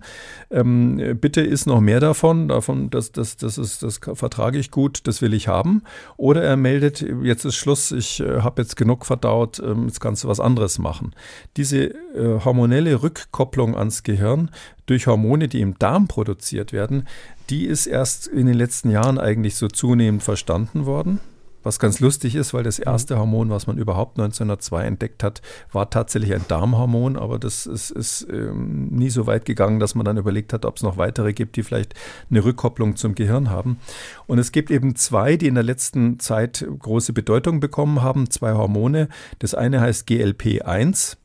[0.50, 5.08] ähm, bitte ist noch mehr davon, davon, das, das, das, ist, das vertrage ich gut,
[5.08, 5.82] das will ich haben.
[6.16, 10.22] Oder er meldet, jetzt ist Schluss, ich äh, habe jetzt genug verdaut, ähm, jetzt kannst
[10.22, 11.14] du was anderes machen.
[11.56, 14.50] Diese äh, hormonelle Rückkopplung ans Gehirn
[14.86, 17.06] durch Hormone, die im Darm produziert werden,
[17.50, 21.20] die ist erst in den letzten Jahren eigentlich so zunehmend verstanden worden.
[21.66, 25.90] Was ganz lustig ist, weil das erste Hormon, was man überhaupt 1902 entdeckt hat, war
[25.90, 30.16] tatsächlich ein Darmhormon, aber das ist, ist ähm, nie so weit gegangen, dass man dann
[30.16, 31.94] überlegt hat, ob es noch weitere gibt, die vielleicht
[32.30, 33.80] eine Rückkopplung zum Gehirn haben.
[34.28, 38.52] Und es gibt eben zwei, die in der letzten Zeit große Bedeutung bekommen haben, zwei
[38.52, 39.08] Hormone.
[39.40, 41.16] Das eine heißt GLP1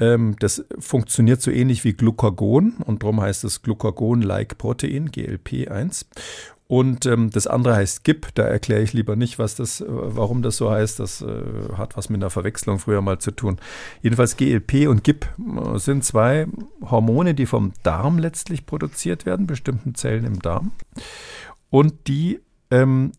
[0.00, 6.06] ähm, das funktioniert so ähnlich wie Glucagon und darum heißt es Glucagon-like Protein, GLP1.
[6.66, 10.40] Und ähm, das andere heißt GIP, da erkläre ich lieber nicht, was das, äh, warum
[10.40, 11.00] das so heißt.
[11.00, 11.26] Das äh,
[11.76, 13.58] hat was mit einer Verwechslung früher mal zu tun.
[14.02, 16.46] Jedenfalls GLP und GIP äh, sind zwei
[16.80, 20.70] Hormone, die vom Darm letztlich produziert werden, bestimmten Zellen im Darm.
[21.70, 22.38] Und die
[22.70, 23.10] ähm,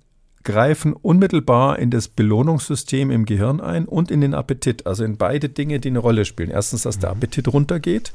[0.44, 4.88] greifen unmittelbar in das Belohnungssystem im Gehirn ein und in den Appetit.
[4.88, 6.50] Also in beide Dinge, die eine Rolle spielen.
[6.50, 7.18] Erstens, dass der mhm.
[7.18, 8.12] Appetit runtergeht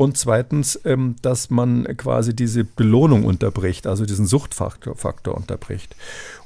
[0.00, 5.94] und zweitens, ähm, dass man quasi diese Belohnung unterbricht, also diesen Suchtfaktor Faktor unterbricht.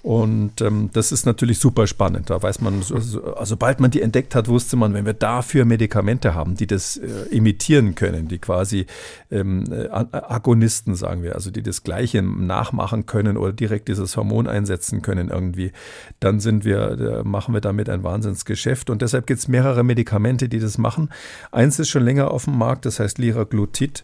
[0.05, 2.29] Und ähm, das ist natürlich super spannend.
[2.29, 5.15] Da weiß man, so, so, also sobald man die entdeckt hat, wusste man, wenn wir
[5.15, 8.85] dafür Medikamente haben, die das äh, imitieren können, die quasi
[9.31, 14.47] ähm, äh, Agonisten, sagen wir, also die das Gleiche nachmachen können oder direkt dieses Hormon
[14.47, 15.73] einsetzen können irgendwie,
[16.21, 18.91] dann sind wir, äh, machen wir damit ein Wahnsinnsgeschäft.
[18.91, 21.09] Und deshalb gibt es mehrere Medikamente, die das machen.
[21.51, 24.03] Eins ist schon länger auf dem Markt, das heißt Liraglutid.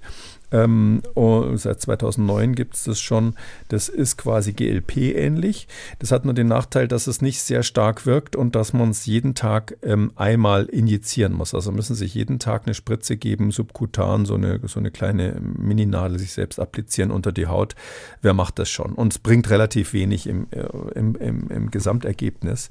[0.53, 3.35] Ähm, oh, seit 2009 gibt es das schon.
[3.69, 5.69] Das ist quasi GLP-ähnlich.
[5.99, 9.07] Das hat nur den Nachteil, dass es nicht sehr stark wirkt und dass man es
[9.07, 11.55] jeden Tag ähm, einmal injizieren muss.
[11.55, 16.19] Also müssen sich jeden Tag eine Spritze geben, subkutan, so eine, so eine kleine Mininadel
[16.19, 17.75] sich selbst applizieren unter die Haut.
[18.23, 18.93] Wer macht das schon?
[18.93, 22.71] Und es bringt relativ wenig im, äh, im, im, im Gesamtergebnis.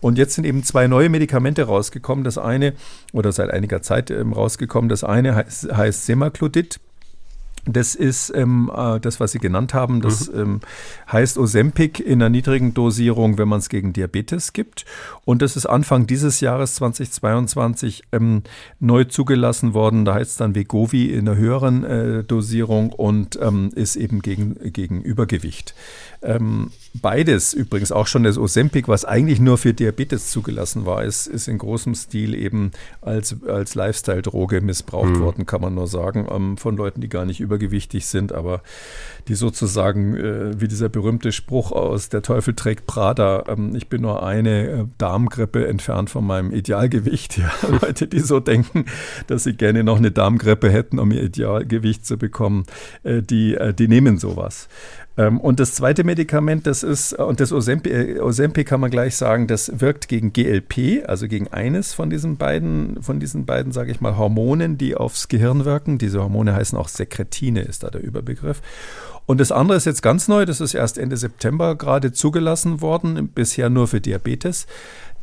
[0.00, 2.24] Und jetzt sind eben zwei neue Medikamente rausgekommen.
[2.24, 2.74] Das eine,
[3.12, 6.80] oder seit einiger Zeit ähm, rausgekommen, das eine heißt, heißt Semaglutid.
[7.66, 10.00] Das ist ähm, äh, das, was Sie genannt haben.
[10.00, 10.40] Das mhm.
[10.40, 10.60] ähm,
[11.10, 14.84] heißt Ozempic in einer niedrigen Dosierung, wenn man es gegen Diabetes gibt.
[15.24, 18.42] Und das ist Anfang dieses Jahres 2022 ähm,
[18.80, 20.04] neu zugelassen worden.
[20.04, 24.56] Da heißt es dann Vegovi in einer höheren äh, Dosierung und ähm, ist eben gegen,
[24.72, 25.74] gegen Übergewicht.
[26.24, 31.26] Ähm, beides übrigens, auch schon das Ozempic, was eigentlich nur für Diabetes zugelassen war, ist,
[31.26, 32.70] ist in großem Stil eben
[33.02, 35.20] als, als Lifestyle-Droge missbraucht mhm.
[35.20, 38.62] worden, kann man nur sagen, ähm, von Leuten, die gar nicht übergewichtig sind, aber
[39.28, 44.02] die sozusagen, äh, wie dieser berühmte Spruch aus Der Teufel trägt Prada, ähm, ich bin
[44.02, 47.38] nur eine äh, Darmgrippe entfernt von meinem Idealgewicht.
[47.44, 48.86] Ja, Leute, die so denken,
[49.26, 52.64] dass sie gerne noch eine Darmgrippe hätten, um ihr Idealgewicht zu bekommen,
[53.02, 54.68] äh, die, äh, die nehmen sowas.
[55.16, 59.16] Ähm, und das zweite Medikament, das ist, und das Ozempic, äh, Ozempic kann man gleich
[59.16, 63.92] sagen, das wirkt gegen GLP, also gegen eines von diesen beiden, von diesen beiden, sage
[63.92, 65.98] ich mal, Hormonen, die aufs Gehirn wirken.
[65.98, 68.60] Diese Hormone heißen auch Sekretine, ist da der Überbegriff.
[69.26, 73.28] Und das andere ist jetzt ganz neu, das ist erst Ende September gerade zugelassen worden,
[73.28, 74.66] bisher nur für Diabetes.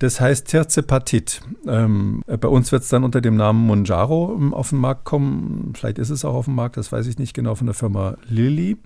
[0.01, 1.41] Das heißt Terzepatit.
[1.67, 5.73] Ähm, bei uns wird es dann unter dem Namen Monjaro ähm, auf den Markt kommen.
[5.77, 8.17] Vielleicht ist es auch auf dem Markt, das weiß ich nicht genau, von der Firma
[8.27, 8.77] Lilly.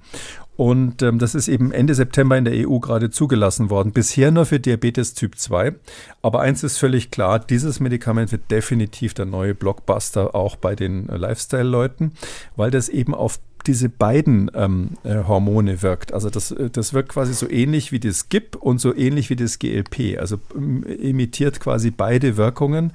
[0.57, 3.93] Und ähm, das ist eben Ende September in der EU gerade zugelassen worden.
[3.93, 5.76] Bisher nur für Diabetes Typ 2.
[6.22, 11.07] Aber eins ist völlig klar, dieses Medikament wird definitiv der neue Blockbuster auch bei den
[11.07, 12.11] äh, Lifestyle-Leuten,
[12.57, 16.13] weil das eben auf diese beiden ähm, äh, Hormone wirkt.
[16.13, 19.36] Also das, äh, das wirkt quasi so ähnlich wie das GIP und so ähnlich wie
[19.36, 20.18] das GLP.
[20.20, 22.93] Also ähm, imitiert quasi beide Wirkungen.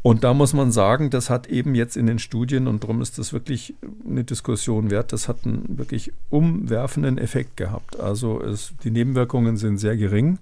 [0.00, 3.18] Und da muss man sagen, das hat eben jetzt in den Studien, und darum ist
[3.18, 3.74] das wirklich
[4.08, 7.98] eine Diskussion wert, das hat einen wirklich umwerfenden Effekt gehabt.
[7.98, 10.38] Also es, die Nebenwirkungen sind sehr gering.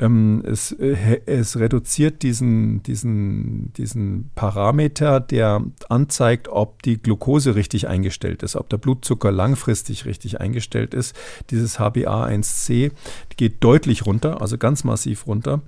[0.00, 7.88] Ähm, es, äh, es reduziert diesen, diesen, diesen Parameter, der anzeigt, ob die Glucose richtig
[7.88, 11.14] eingestellt ist, ob der Blutzucker langfristig richtig eingestellt ist.
[11.50, 12.92] Dieses HbA1c
[13.36, 15.62] geht deutlich runter, also ganz massiv runter.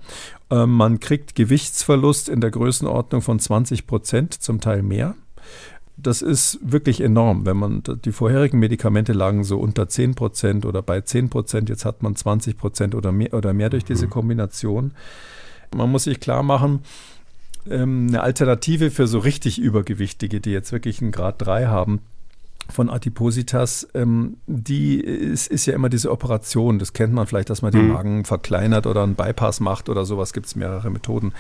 [0.50, 5.14] Ähm, man kriegt Gewichtsverlust in der Größenordnung von 20 Prozent, zum Teil mehr.
[5.98, 7.46] Das ist wirklich enorm.
[7.46, 11.84] Wenn man die vorherigen Medikamente lagen so unter 10 Prozent oder bei 10 Prozent, jetzt
[11.84, 14.10] hat man 20 Prozent oder mehr, oder mehr durch diese mhm.
[14.10, 14.90] Kombination.
[15.74, 16.80] Man muss sich klar machen,
[17.70, 22.00] ähm, eine Alternative für so richtig Übergewichtige, die jetzt wirklich einen Grad 3 haben,
[22.72, 26.78] von Adipositas, ähm, die ist, ist, ja immer diese Operation.
[26.78, 27.92] Das kennt man vielleicht, dass man den mhm.
[27.92, 30.32] Magen verkleinert oder einen Bypass macht oder sowas.
[30.32, 31.32] Gibt es mehrere Methoden.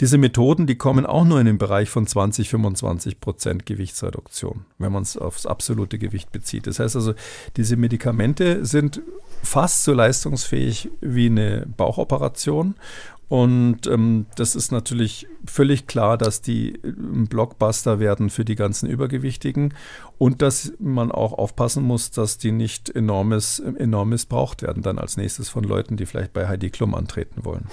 [0.00, 4.92] Diese Methoden, die kommen auch nur in den Bereich von 20, 25 Prozent Gewichtsreduktion, wenn
[4.92, 6.66] man es aufs absolute Gewicht bezieht.
[6.66, 7.14] Das heißt also,
[7.56, 9.00] diese Medikamente sind
[9.42, 12.74] fast so leistungsfähig wie eine Bauchoperation
[13.28, 18.54] und ähm, das ist natürlich völlig klar, dass die ein äh, Blockbuster werden für die
[18.54, 19.74] ganzen Übergewichtigen
[20.16, 25.16] und dass man auch aufpassen muss, dass die nicht enormes, enorm missbraucht werden dann als
[25.16, 27.66] nächstes von Leuten, die vielleicht bei Heidi Klum antreten wollen.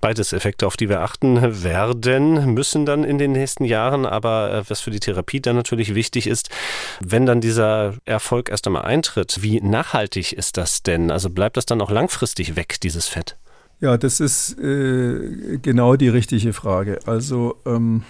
[0.00, 4.06] Beides Effekte, auf die wir achten werden müssen dann in den nächsten Jahren.
[4.06, 6.50] Aber äh, was für die Therapie dann natürlich wichtig ist,
[7.00, 11.12] wenn dann dieser Erfolg erst einmal eintritt, wie nachhaltig ist das denn?
[11.12, 13.38] Also bleibt das dann auch langfristig weg, dieses Fett?
[13.84, 17.00] Ja, das ist äh, genau die richtige Frage.
[17.04, 18.02] Also ähm,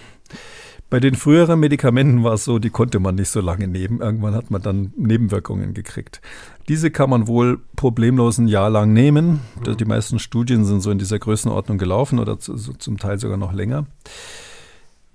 [0.89, 3.99] bei den früheren Medikamenten war es so, die konnte man nicht so lange nehmen.
[3.99, 6.21] Irgendwann hat man dann Nebenwirkungen gekriegt.
[6.69, 9.41] Diese kann man wohl problemlos ein Jahr lang nehmen.
[9.67, 13.35] Die meisten Studien sind so in dieser Größenordnung gelaufen oder zu, so zum Teil sogar
[13.35, 13.85] noch länger.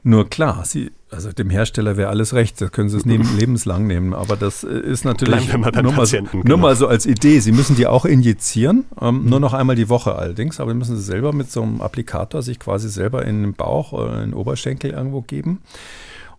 [0.02, 3.86] Nur klar, sie, also dem Hersteller wäre alles recht, das können sie es neben, lebenslang
[3.86, 6.42] nehmen, aber das äh, ist natürlich nur mal, so, genau.
[6.44, 7.40] nur mal, so, als Idee.
[7.40, 9.30] Sie müssen die auch injizieren, ähm, mhm.
[9.30, 12.58] nur noch einmal die Woche allerdings, aber müssen sie selber mit so einem Applikator sich
[12.58, 15.60] quasi selber in den Bauch oder in den Oberschenkel irgendwo geben.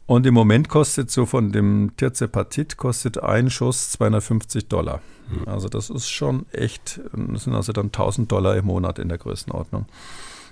[0.08, 5.02] Und im Moment kostet so von dem Tirzepatit kostet ein Schuss 250 Dollar.
[5.30, 5.48] Mhm.
[5.48, 9.18] Also das ist schon echt, das sind also dann 1000 Dollar im Monat in der
[9.18, 9.86] Größenordnung.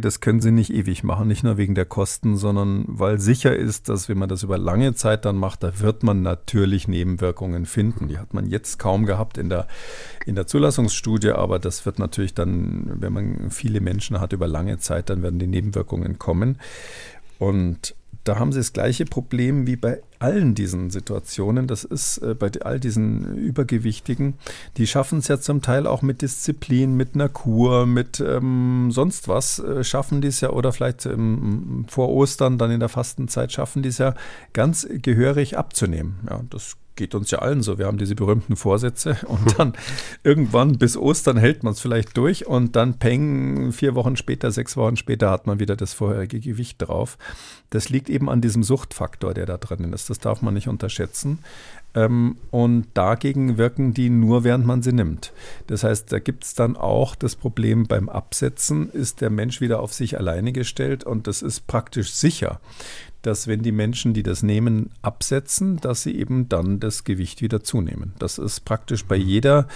[0.02, 3.90] Das können sie nicht ewig machen, nicht nur wegen der Kosten, sondern weil sicher ist,
[3.90, 8.08] dass wenn man das über lange Zeit dann macht, da wird man natürlich Nebenwirkungen finden.
[8.08, 9.68] Die hat man jetzt kaum gehabt in der,
[10.26, 14.78] in der Zulassungsstudie, aber das wird natürlich dann, wenn man viele Menschen hat über lange
[14.78, 16.60] Zeit, dann werden die Nebenwirkungen kommen.
[17.38, 17.94] Und
[18.24, 21.68] da haben sie das gleiche Problem wie bei allen diesen Situationen.
[21.68, 24.36] Das ist äh, bei all diesen Übergewichtigen.
[24.78, 29.28] Die schaffen es ja zum Teil auch mit Disziplin, mit einer Kur, mit ähm, sonst
[29.28, 29.60] was.
[29.60, 33.82] Äh, schaffen die es ja, oder vielleicht ähm, vor Ostern, dann in der Fastenzeit, schaffen
[33.82, 34.14] die es ja
[34.54, 36.20] ganz gehörig abzunehmen.
[36.30, 37.78] Ja, das geht uns ja allen so.
[37.78, 39.74] Wir haben diese berühmten Vorsätze und dann
[40.24, 44.76] irgendwann bis Ostern hält man es vielleicht durch und dann peng, vier Wochen später, sechs
[44.78, 47.18] Wochen später hat man wieder das vorherige Gewicht drauf.
[47.70, 50.10] Das liegt eben an diesem Suchtfaktor, der da drin ist.
[50.10, 51.40] Das darf man nicht unterschätzen.
[51.96, 55.32] Ähm, und dagegen wirken die nur, während man sie nimmt.
[55.68, 59.80] Das heißt, da gibt es dann auch das Problem beim Absetzen, ist der Mensch wieder
[59.80, 62.60] auf sich alleine gestellt und das ist praktisch sicher
[63.22, 67.64] dass wenn die Menschen, die das nehmen, absetzen, dass sie eben dann das Gewicht wieder
[67.64, 68.14] zunehmen.
[68.20, 69.68] Das ist praktisch bei jeder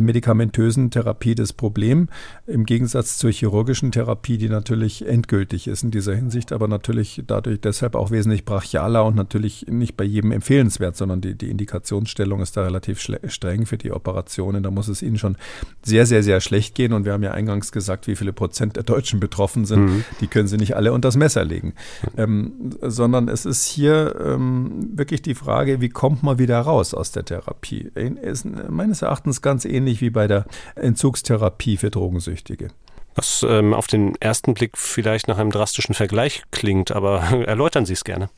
[0.00, 2.08] medikamentösen Therapie das Problem.
[2.46, 7.60] Im Gegensatz zur chirurgischen Therapie, die natürlich endgültig ist in dieser Hinsicht, aber natürlich dadurch
[7.60, 12.56] deshalb auch wesentlich brachialer und natürlich nicht bei jedem empfehlenswert, sondern die, die Indikationsstellung ist
[12.56, 14.62] da relativ streng für die Operationen.
[14.62, 15.36] Da muss es ihnen schon
[15.82, 16.92] sehr, sehr, sehr schlecht gehen.
[16.92, 19.86] Und wir haben ja eingangs gesagt, wie viele Prozent der Deutschen betroffen sind.
[19.86, 20.04] Mhm.
[20.20, 21.74] Die können sie nicht alle unter das Messer legen.
[22.16, 27.12] Ähm, sondern es ist hier ähm, wirklich die Frage, wie kommt man wieder raus aus
[27.12, 27.90] der Therapie?
[27.94, 32.68] Ist meines Erachtens ganz ähnlich ähnlich wie bei der Entzugstherapie für Drogensüchtige.
[33.14, 37.94] Was ähm, auf den ersten Blick vielleicht nach einem drastischen Vergleich klingt, aber erläutern Sie
[37.94, 38.28] es gerne.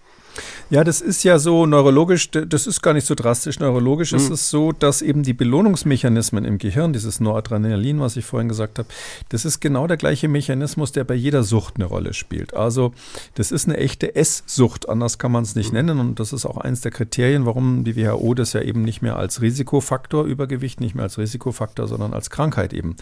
[0.70, 3.58] Ja, das ist ja so neurologisch, das ist gar nicht so drastisch.
[3.58, 4.18] Neurologisch mhm.
[4.18, 8.78] ist es so, dass eben die Belohnungsmechanismen im Gehirn, dieses Noradrenalin, was ich vorhin gesagt
[8.78, 8.88] habe,
[9.30, 12.52] das ist genau der gleiche Mechanismus, der bei jeder Sucht eine Rolle spielt.
[12.52, 12.92] Also
[13.34, 16.00] das ist eine echte Esssucht, anders kann man es nicht nennen.
[16.00, 19.16] Und das ist auch eines der Kriterien, warum die WHO das ja eben nicht mehr
[19.16, 22.96] als Risikofaktor Übergewicht, nicht mehr als Risikofaktor, sondern als Krankheit eben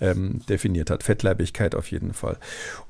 [0.00, 1.02] ähm, definiert hat.
[1.02, 2.38] Fettleibigkeit auf jeden Fall.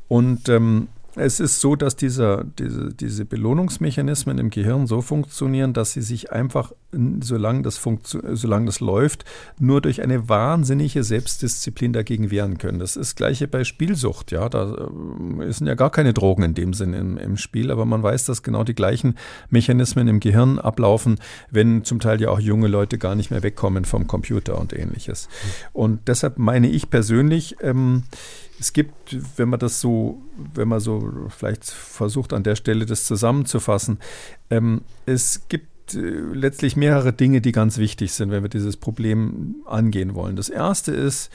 [0.06, 5.92] Und ähm, es ist so, dass dieser, diese, diese Belohnungsmechanismen im Gehirn so funktionieren, dass
[5.92, 6.72] sie sich einfach,
[7.20, 9.24] solange das, solange das läuft,
[9.58, 12.78] nur durch eine wahnsinnige Selbstdisziplin dagegen wehren können.
[12.78, 14.32] Das ist das gleiche bei Spielsucht.
[14.32, 14.88] Ja, da
[15.40, 18.24] äh, sind ja gar keine Drogen in dem Sinn im, im Spiel, aber man weiß,
[18.24, 19.16] dass genau die gleichen
[19.50, 21.18] Mechanismen im Gehirn ablaufen,
[21.50, 25.28] wenn zum Teil ja auch junge Leute gar nicht mehr wegkommen vom Computer und ähnliches.
[25.72, 28.04] Und deshalb meine ich persönlich, ähm,
[28.60, 30.20] es gibt, wenn man das so,
[30.54, 33.98] wenn man so vielleicht versucht an der Stelle das zusammenzufassen,
[34.50, 39.56] ähm, es gibt äh, letztlich mehrere Dinge, die ganz wichtig sind, wenn wir dieses Problem
[39.66, 40.36] angehen wollen.
[40.36, 41.30] Das erste ist,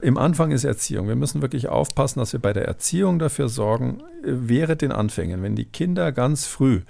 [0.00, 1.08] im Anfang ist Erziehung.
[1.08, 5.42] Wir müssen wirklich aufpassen, dass wir bei der Erziehung dafür sorgen, äh, während den Anfängen,
[5.42, 6.80] wenn die Kinder ganz früh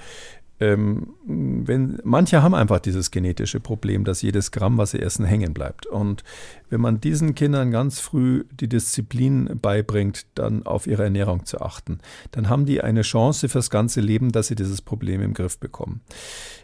[0.60, 5.54] ähm, wenn, manche haben einfach dieses genetische Problem, dass jedes Gramm, was sie essen, hängen
[5.54, 5.86] bleibt.
[5.86, 6.22] Und
[6.68, 11.98] wenn man diesen Kindern ganz früh die Disziplin beibringt, dann auf ihre Ernährung zu achten,
[12.32, 16.02] dann haben die eine Chance fürs ganze Leben, dass sie dieses Problem im Griff bekommen.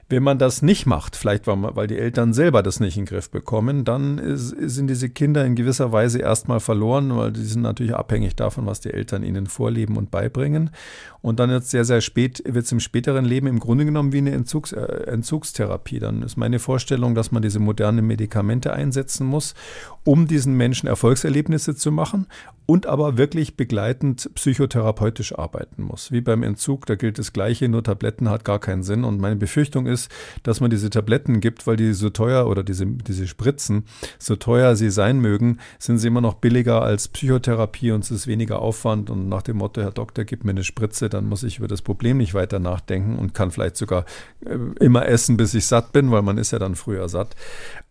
[0.09, 3.29] Wenn man das nicht macht, vielleicht weil die Eltern selber das nicht in den Griff
[3.29, 7.95] bekommen, dann ist, sind diese Kinder in gewisser Weise erstmal verloren, weil die sind natürlich
[7.95, 10.71] abhängig davon, was die Eltern ihnen vorleben und beibringen.
[11.23, 14.19] Und dann wird sehr, sehr spät, wird es im späteren Leben im Grunde genommen wie
[14.19, 15.99] eine Entzugs, äh, Entzugstherapie.
[15.99, 19.55] Dann ist meine Vorstellung, dass man diese modernen Medikamente einsetzen muss,
[20.05, 22.27] um diesen Menschen Erfolgserlebnisse zu machen
[22.67, 26.11] und aber wirklich begleitend psychotherapeutisch arbeiten muss.
[26.11, 29.05] Wie beim Entzug, da gilt das Gleiche, nur Tabletten hat gar keinen Sinn.
[29.05, 30.11] Und meine Befürchtung ist,
[30.43, 33.85] dass man diese Tabletten gibt, weil die so teuer oder diese, diese Spritzen,
[34.19, 38.27] so teuer sie sein mögen, sind sie immer noch billiger als Psychotherapie und es ist
[38.27, 39.11] weniger Aufwand.
[39.11, 41.83] Und nach dem Motto, Herr Doktor, gib mir eine Spritze, dann muss ich über das
[41.83, 44.05] Problem nicht weiter nachdenken und kann vielleicht sogar
[44.45, 47.37] äh, immer essen, bis ich satt bin, weil man ist ja dann früher satt.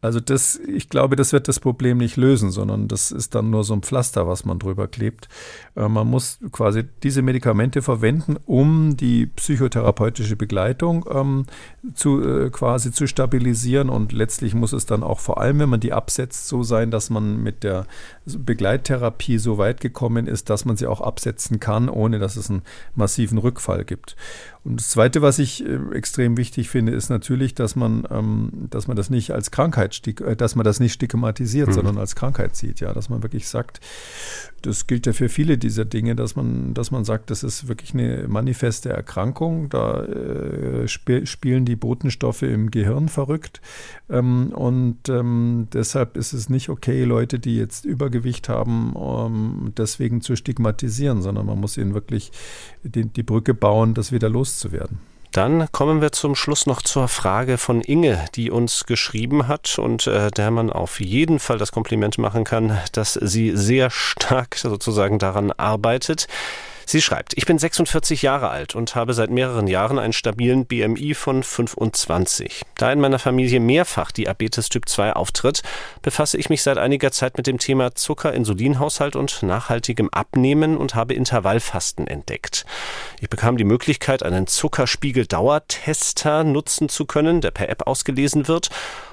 [0.02, 3.64] Also das, ich glaube, das wird das Problem nicht lösen, sondern das ist dann nur
[3.64, 5.30] so ein Pflaster, was man drüber klebt.
[5.76, 11.46] Äh, man muss quasi diese Medikamente verwenden, um die psychotherapeutische Begleitung ähm,
[11.94, 15.80] zu, äh, quasi zu stabilisieren und letztlich muss es dann auch vor allem, wenn man
[15.80, 17.86] die absetzt, so sein, dass man mit der
[18.26, 22.64] Begleittherapie so weit gekommen ist, dass man sie auch absetzen kann, ohne dass es einen
[22.96, 24.16] massiven Rückfall gibt.
[24.66, 28.88] Und das Zweite, was ich äh, extrem wichtig finde, ist natürlich, dass man, ähm, dass
[28.88, 31.74] man das nicht als Krankheit, äh, dass man das nicht stigmatisiert, mhm.
[31.74, 32.80] sondern als Krankheit sieht.
[32.80, 33.80] Ja, dass man wirklich sagt,
[34.64, 37.94] das gilt ja für viele dieser Dinge, dass man, dass man sagt, das ist wirklich
[37.94, 39.70] eine manifeste Erkrankung.
[39.70, 43.62] Da äh, sp spielen die Botenstoffe im Gehirn verrückt.
[44.10, 47.86] Ähm, und ähm, deshalb ist es nicht okay, Leute, die jetzt
[48.16, 52.32] Übergewicht haben, um, deswegen zu stigmatisieren, sondern man muss ihnen wirklich
[52.84, 55.00] die, die Brücke bauen, das wieder loszuwerden.
[55.32, 60.08] Dann kommen wir zum Schluss noch zur Frage von Inge, die uns geschrieben hat und
[60.08, 65.20] äh, der man auf jeden Fall das Kompliment machen kann, dass sie sehr stark sozusagen
[65.20, 66.28] daran arbeitet.
[66.86, 71.16] Sie schreibt, ich bin 46 Jahre alt und habe seit mehreren Jahren einen stabilen BMI
[71.16, 72.62] von 25.
[72.78, 75.64] Da in meiner Familie mehrfach Diabetes Typ 2 auftritt,
[76.04, 81.16] befasse ich mich seit einiger Zeit mit dem Thema Zucker-Insulinhaushalt und nachhaltigem Abnehmen und habe
[81.16, 82.66] Intervallfasten entdeckt.
[83.20, 88.70] Ich bekam die Möglichkeit, einen Zuckerspiegel-Dauertester nutzen zu können, der per App ausgelesen wird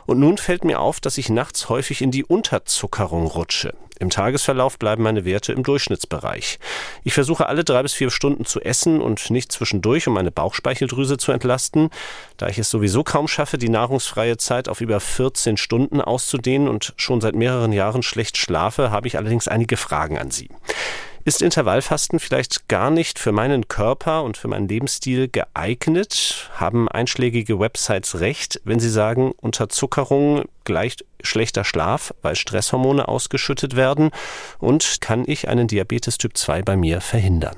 [0.07, 3.75] und nun fällt mir auf, dass ich nachts häufig in die Unterzuckerung rutsche.
[4.03, 6.59] Im Tagesverlauf bleiben meine Werte im Durchschnittsbereich.
[7.05, 11.19] Ich versuche alle drei bis vier Stunden zu essen und nicht zwischendurch, um meine Bauchspeicheldrüse
[11.19, 11.89] zu entlasten.
[12.37, 16.95] Da ich es sowieso kaum schaffe, die nahrungsfreie Zeit auf über 14 Stunden auszudehnen und
[16.97, 20.49] schon seit mehreren Jahren schlecht schlafe, habe ich allerdings einige Fragen an Sie.
[21.25, 26.51] Ist Intervallfasten vielleicht gar nicht für meinen Körper und für meinen Lebensstil geeignet?
[26.57, 34.11] Haben einschlägige Websites recht, wenn sie sagen, Unterzuckerung gleich schlechter Schlaf, weil Stresshormone ausgeschüttet werden?
[34.59, 37.57] Und kann ich einen Diabetes Typ 2 bei mir verhindern?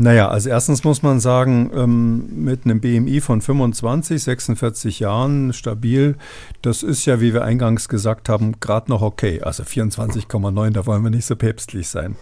[0.00, 6.14] Naja, als erstens muss man sagen, ähm, mit einem BMI von 25, 46 Jahren stabil,
[6.62, 9.42] das ist ja, wie wir eingangs gesagt haben, gerade noch okay.
[9.42, 12.14] Also 24,9, da wollen wir nicht so päpstlich sein.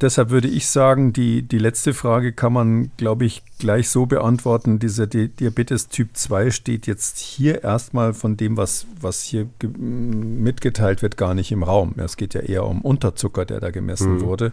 [0.00, 4.80] Deshalb würde ich sagen, die, die letzte Frage kann man, glaube ich, gleich so beantworten.
[4.80, 9.48] Dieser Diabetes Typ 2 steht jetzt hier erstmal von dem, was, was hier
[9.78, 11.94] mitgeteilt wird, gar nicht im Raum.
[11.98, 14.20] Es geht ja eher um Unterzucker, der da gemessen mhm.
[14.22, 14.52] wurde.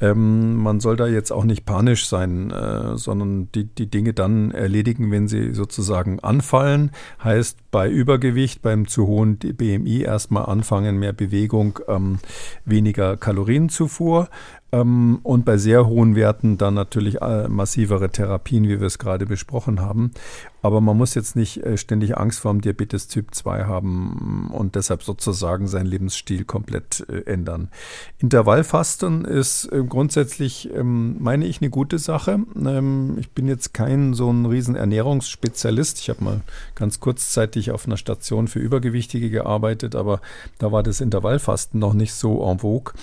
[0.00, 4.50] Ähm, man soll da jetzt auch nicht panisch sein, äh, sondern die, die Dinge dann
[4.50, 6.90] erledigen, wenn sie sozusagen anfallen.
[7.22, 12.18] Heißt bei Übergewicht, beim zu hohen BMI erstmal anfangen, mehr Bewegung, ähm,
[12.64, 14.28] weniger Kalorienzufuhr.
[14.72, 19.26] Ähm, und bei sehr hohen Werten dann natürlich äh, massivere Therapien, wie wir es gerade
[19.26, 20.12] besprochen haben.
[20.62, 24.74] Aber man muss jetzt nicht äh, ständig Angst vor dem Diabetes Typ 2 haben und
[24.74, 27.68] deshalb sozusagen seinen Lebensstil komplett äh, ändern.
[28.18, 32.40] Intervallfasten ist grundsätzlich, ähm, meine ich, eine gute Sache.
[32.56, 35.98] Ähm, ich bin jetzt kein so ein riesen Ernährungsspezialist.
[36.00, 36.40] Ich habe mal
[36.74, 40.20] ganz kurzzeitig auf einer Station für Übergewichtige gearbeitet, aber
[40.58, 42.94] da war das Intervallfasten noch nicht so en vogue.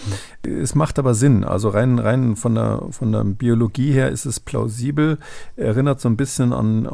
[0.45, 0.61] Mhm.
[0.61, 1.43] Es macht aber Sinn.
[1.43, 5.17] Also also rein, rein von, der, von der Biologie her ist es plausibel,
[5.57, 6.87] erinnert so ein bisschen an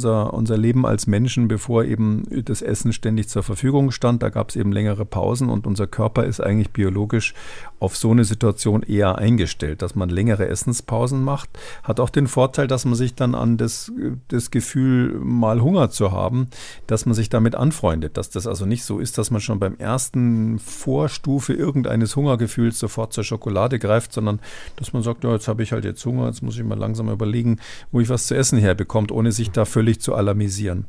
[0.00, 4.22] unser, unser Leben als Menschen, bevor eben das Essen ständig zur Verfügung stand.
[4.22, 7.34] Da gab es eben längere Pausen und unser Körper ist eigentlich biologisch
[7.80, 11.50] auf so eine Situation eher eingestellt, dass man längere Essenspausen macht.
[11.82, 13.90] Hat auch den Vorteil, dass man sich dann an das,
[14.28, 16.48] das Gefühl, mal Hunger zu haben,
[16.86, 18.16] dass man sich damit anfreundet.
[18.16, 23.12] Dass das also nicht so ist, dass man schon beim ersten Vorstufe irgendeines Hungergefühls sofort
[23.12, 24.40] zur Schokolade greift sondern
[24.76, 27.08] dass man sagt, ja, jetzt habe ich halt jetzt Hunger, jetzt muss ich mal langsam
[27.08, 27.58] überlegen,
[27.90, 30.86] wo ich was zu essen herbekomme, ohne sich da völlig zu alarmisieren.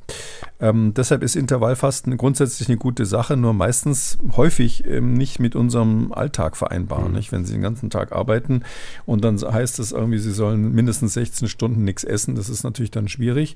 [0.60, 6.12] Ähm, deshalb ist Intervallfasten grundsätzlich eine gute Sache, nur meistens häufig ähm, nicht mit unserem
[6.12, 7.08] Alltag vereinbar.
[7.08, 7.16] Mhm.
[7.16, 7.32] Nicht?
[7.32, 8.62] Wenn Sie den ganzen Tag arbeiten
[9.08, 12.91] und dann heißt es irgendwie, Sie sollen mindestens 16 Stunden nichts essen, das ist natürlich
[12.91, 13.56] dann schwierig.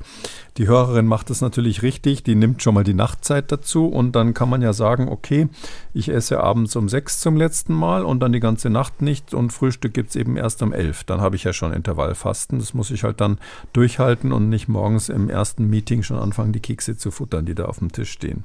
[0.58, 4.34] Die Hörerin macht das natürlich richtig, die nimmt schon mal die Nachtzeit dazu und dann
[4.34, 5.48] kann man ja sagen, okay,
[5.94, 9.54] ich esse abends um sechs zum letzten Mal und dann die ganze Nacht nicht und
[9.54, 11.04] Frühstück gibt es eben erst um elf.
[11.04, 12.60] Dann habe ich ja schon Intervallfasten.
[12.60, 13.38] Das muss ich halt dann
[13.74, 17.66] durchhalten und nicht morgens im ersten Meeting schon anfangen, die Kekse zu futtern, die da
[17.66, 18.44] auf dem Tisch stehen.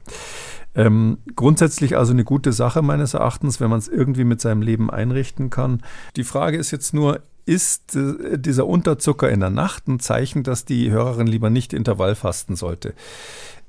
[0.75, 4.91] Ähm, grundsätzlich also eine gute Sache meines Erachtens, wenn man es irgendwie mit seinem Leben
[4.91, 5.83] einrichten kann.
[6.17, 10.65] Die Frage ist jetzt nur, ist äh, dieser Unterzucker in der Nacht ein Zeichen, dass
[10.65, 12.95] die Hörerin lieber nicht Intervallfasten sollte?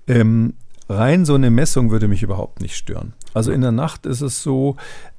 [0.07, 0.53] Ähm,
[0.89, 3.13] rein so eine Messung würde mich überhaupt nicht stören.
[3.34, 4.76] Also in der Nacht ist es so,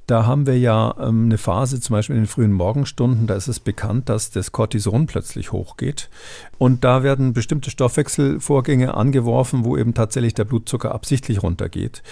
[0.07, 3.47] da haben wir ja ähm, eine Phase, zum Beispiel in den frühen Morgenstunden, da ist
[3.47, 6.09] es bekannt, dass das Cortison plötzlich hochgeht.
[6.57, 12.03] Und da werden bestimmte Stoffwechselvorgänge angeworfen, wo eben tatsächlich der Blutzucker absichtlich runtergeht.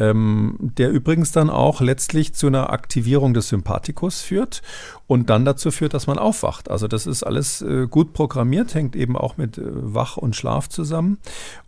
[0.00, 4.62] Ähm, der übrigens dann auch letztlich zu einer Aktivierung des Sympathikus führt
[5.06, 6.70] und dann dazu führt, dass man aufwacht.
[6.70, 10.70] Also das ist alles äh, gut programmiert, hängt eben auch mit äh, Wach und Schlaf
[10.70, 11.18] zusammen.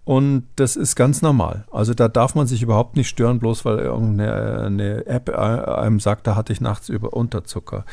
[0.04, 1.66] Und das ist ganz normal.
[1.70, 6.26] Also da darf man sich überhaupt nicht stören, bloß weil irgendeine App äh, einem sagt,
[6.26, 7.84] da hatte ich nachts über Unterzucker.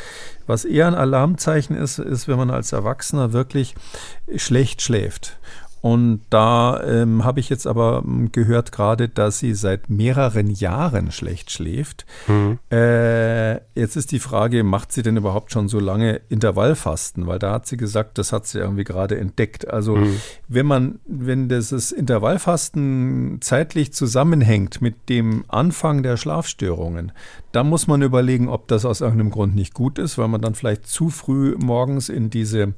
[0.48, 3.76] Was eher ein Alarmzeichen ist, ist, wenn man als Erwachsener wirklich
[4.38, 5.38] schlecht schläft.
[5.82, 11.12] Und da ähm, habe ich jetzt aber ähm, gehört gerade, dass sie seit mehreren Jahren
[11.12, 12.06] schlecht schläft.
[12.28, 12.60] Mhm.
[12.72, 17.28] Äh, jetzt ist die Frage, macht sie denn überhaupt schon so lange Intervallfasten?
[17.28, 19.70] Weil da hat sie gesagt, das hat sie irgendwie gerade entdeckt.
[19.70, 20.18] Also mhm.
[20.48, 27.14] wenn man, wenn dieses Intervallfasten zeitlich zusammenhängt mit dem Anfang der Schlafstörungen,
[27.52, 30.56] dann muss man überlegen, ob das aus irgendeinem Grund nicht gut ist, weil man dann
[30.56, 32.74] vielleicht zu früh morgens in diese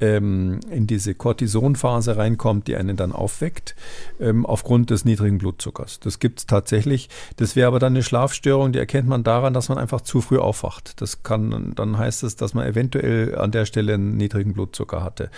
[0.00, 3.74] ähm, in diese Cortisonphase reinkommt, die einen dann aufweckt,
[4.20, 6.00] ähm, aufgrund des niedrigen Blutzuckers.
[6.00, 7.08] Das gibt es tatsächlich.
[7.36, 10.38] Das wäre aber dann eine Schlafstörung, die erkennt man daran, dass man einfach zu früh
[10.38, 11.00] aufwacht.
[11.00, 15.30] Das kann, dann heißt es, dass man eventuell an der Stelle einen niedrigen Blutzucker hatte.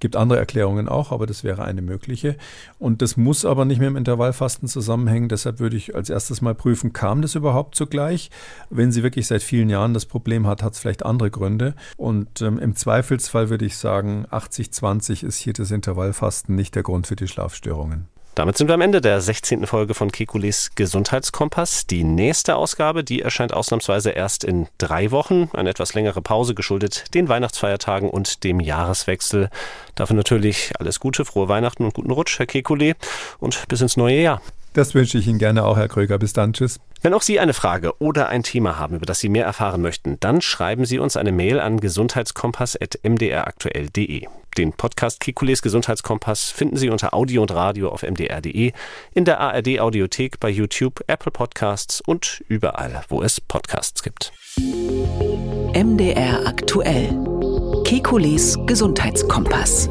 [0.00, 2.36] Gibt andere Erklärungen auch, aber das wäre eine mögliche.
[2.78, 5.28] Und das muss aber nicht mit dem Intervallfasten zusammenhängen.
[5.28, 8.30] Deshalb würde ich als erstes mal prüfen, kam das überhaupt zugleich?
[8.70, 11.74] Wenn sie wirklich seit vielen Jahren das Problem hat, hat es vielleicht andere Gründe.
[11.98, 17.06] Und ähm, im Zweifelsfall würde ich sagen, 80-20 ist hier das Intervallfasten nicht der Grund
[17.06, 18.08] für die Schlafstörungen.
[18.36, 19.66] Damit sind wir am Ende der 16.
[19.66, 21.86] Folge von Kekules Gesundheitskompass.
[21.86, 25.50] Die nächste Ausgabe, die erscheint ausnahmsweise erst in drei Wochen.
[25.52, 29.50] Eine etwas längere Pause geschuldet den Weihnachtsfeiertagen und dem Jahreswechsel.
[29.96, 32.94] Dafür natürlich alles Gute, frohe Weihnachten und guten Rutsch, Herr Kekule,
[33.40, 34.40] und bis ins neue Jahr.
[34.72, 36.16] Das wünsche ich Ihnen gerne auch, Herr Kröger.
[36.18, 36.52] Bis dann.
[36.52, 36.78] Tschüss.
[37.02, 40.20] Wenn auch Sie eine Frage oder ein Thema haben, über das Sie mehr erfahren möchten,
[40.20, 44.28] dann schreiben Sie uns eine Mail an gesundheitskompass.mdraktuell.de.
[44.56, 48.72] Den Podcast Kikules Gesundheitskompass finden Sie unter Audio und Radio auf mdr.de,
[49.14, 54.32] in der ARD Audiothek, bei YouTube, Apple Podcasts und überall, wo es Podcasts gibt.
[54.58, 57.16] MDR aktuell.
[57.84, 59.88] Kekules Gesundheitskompass.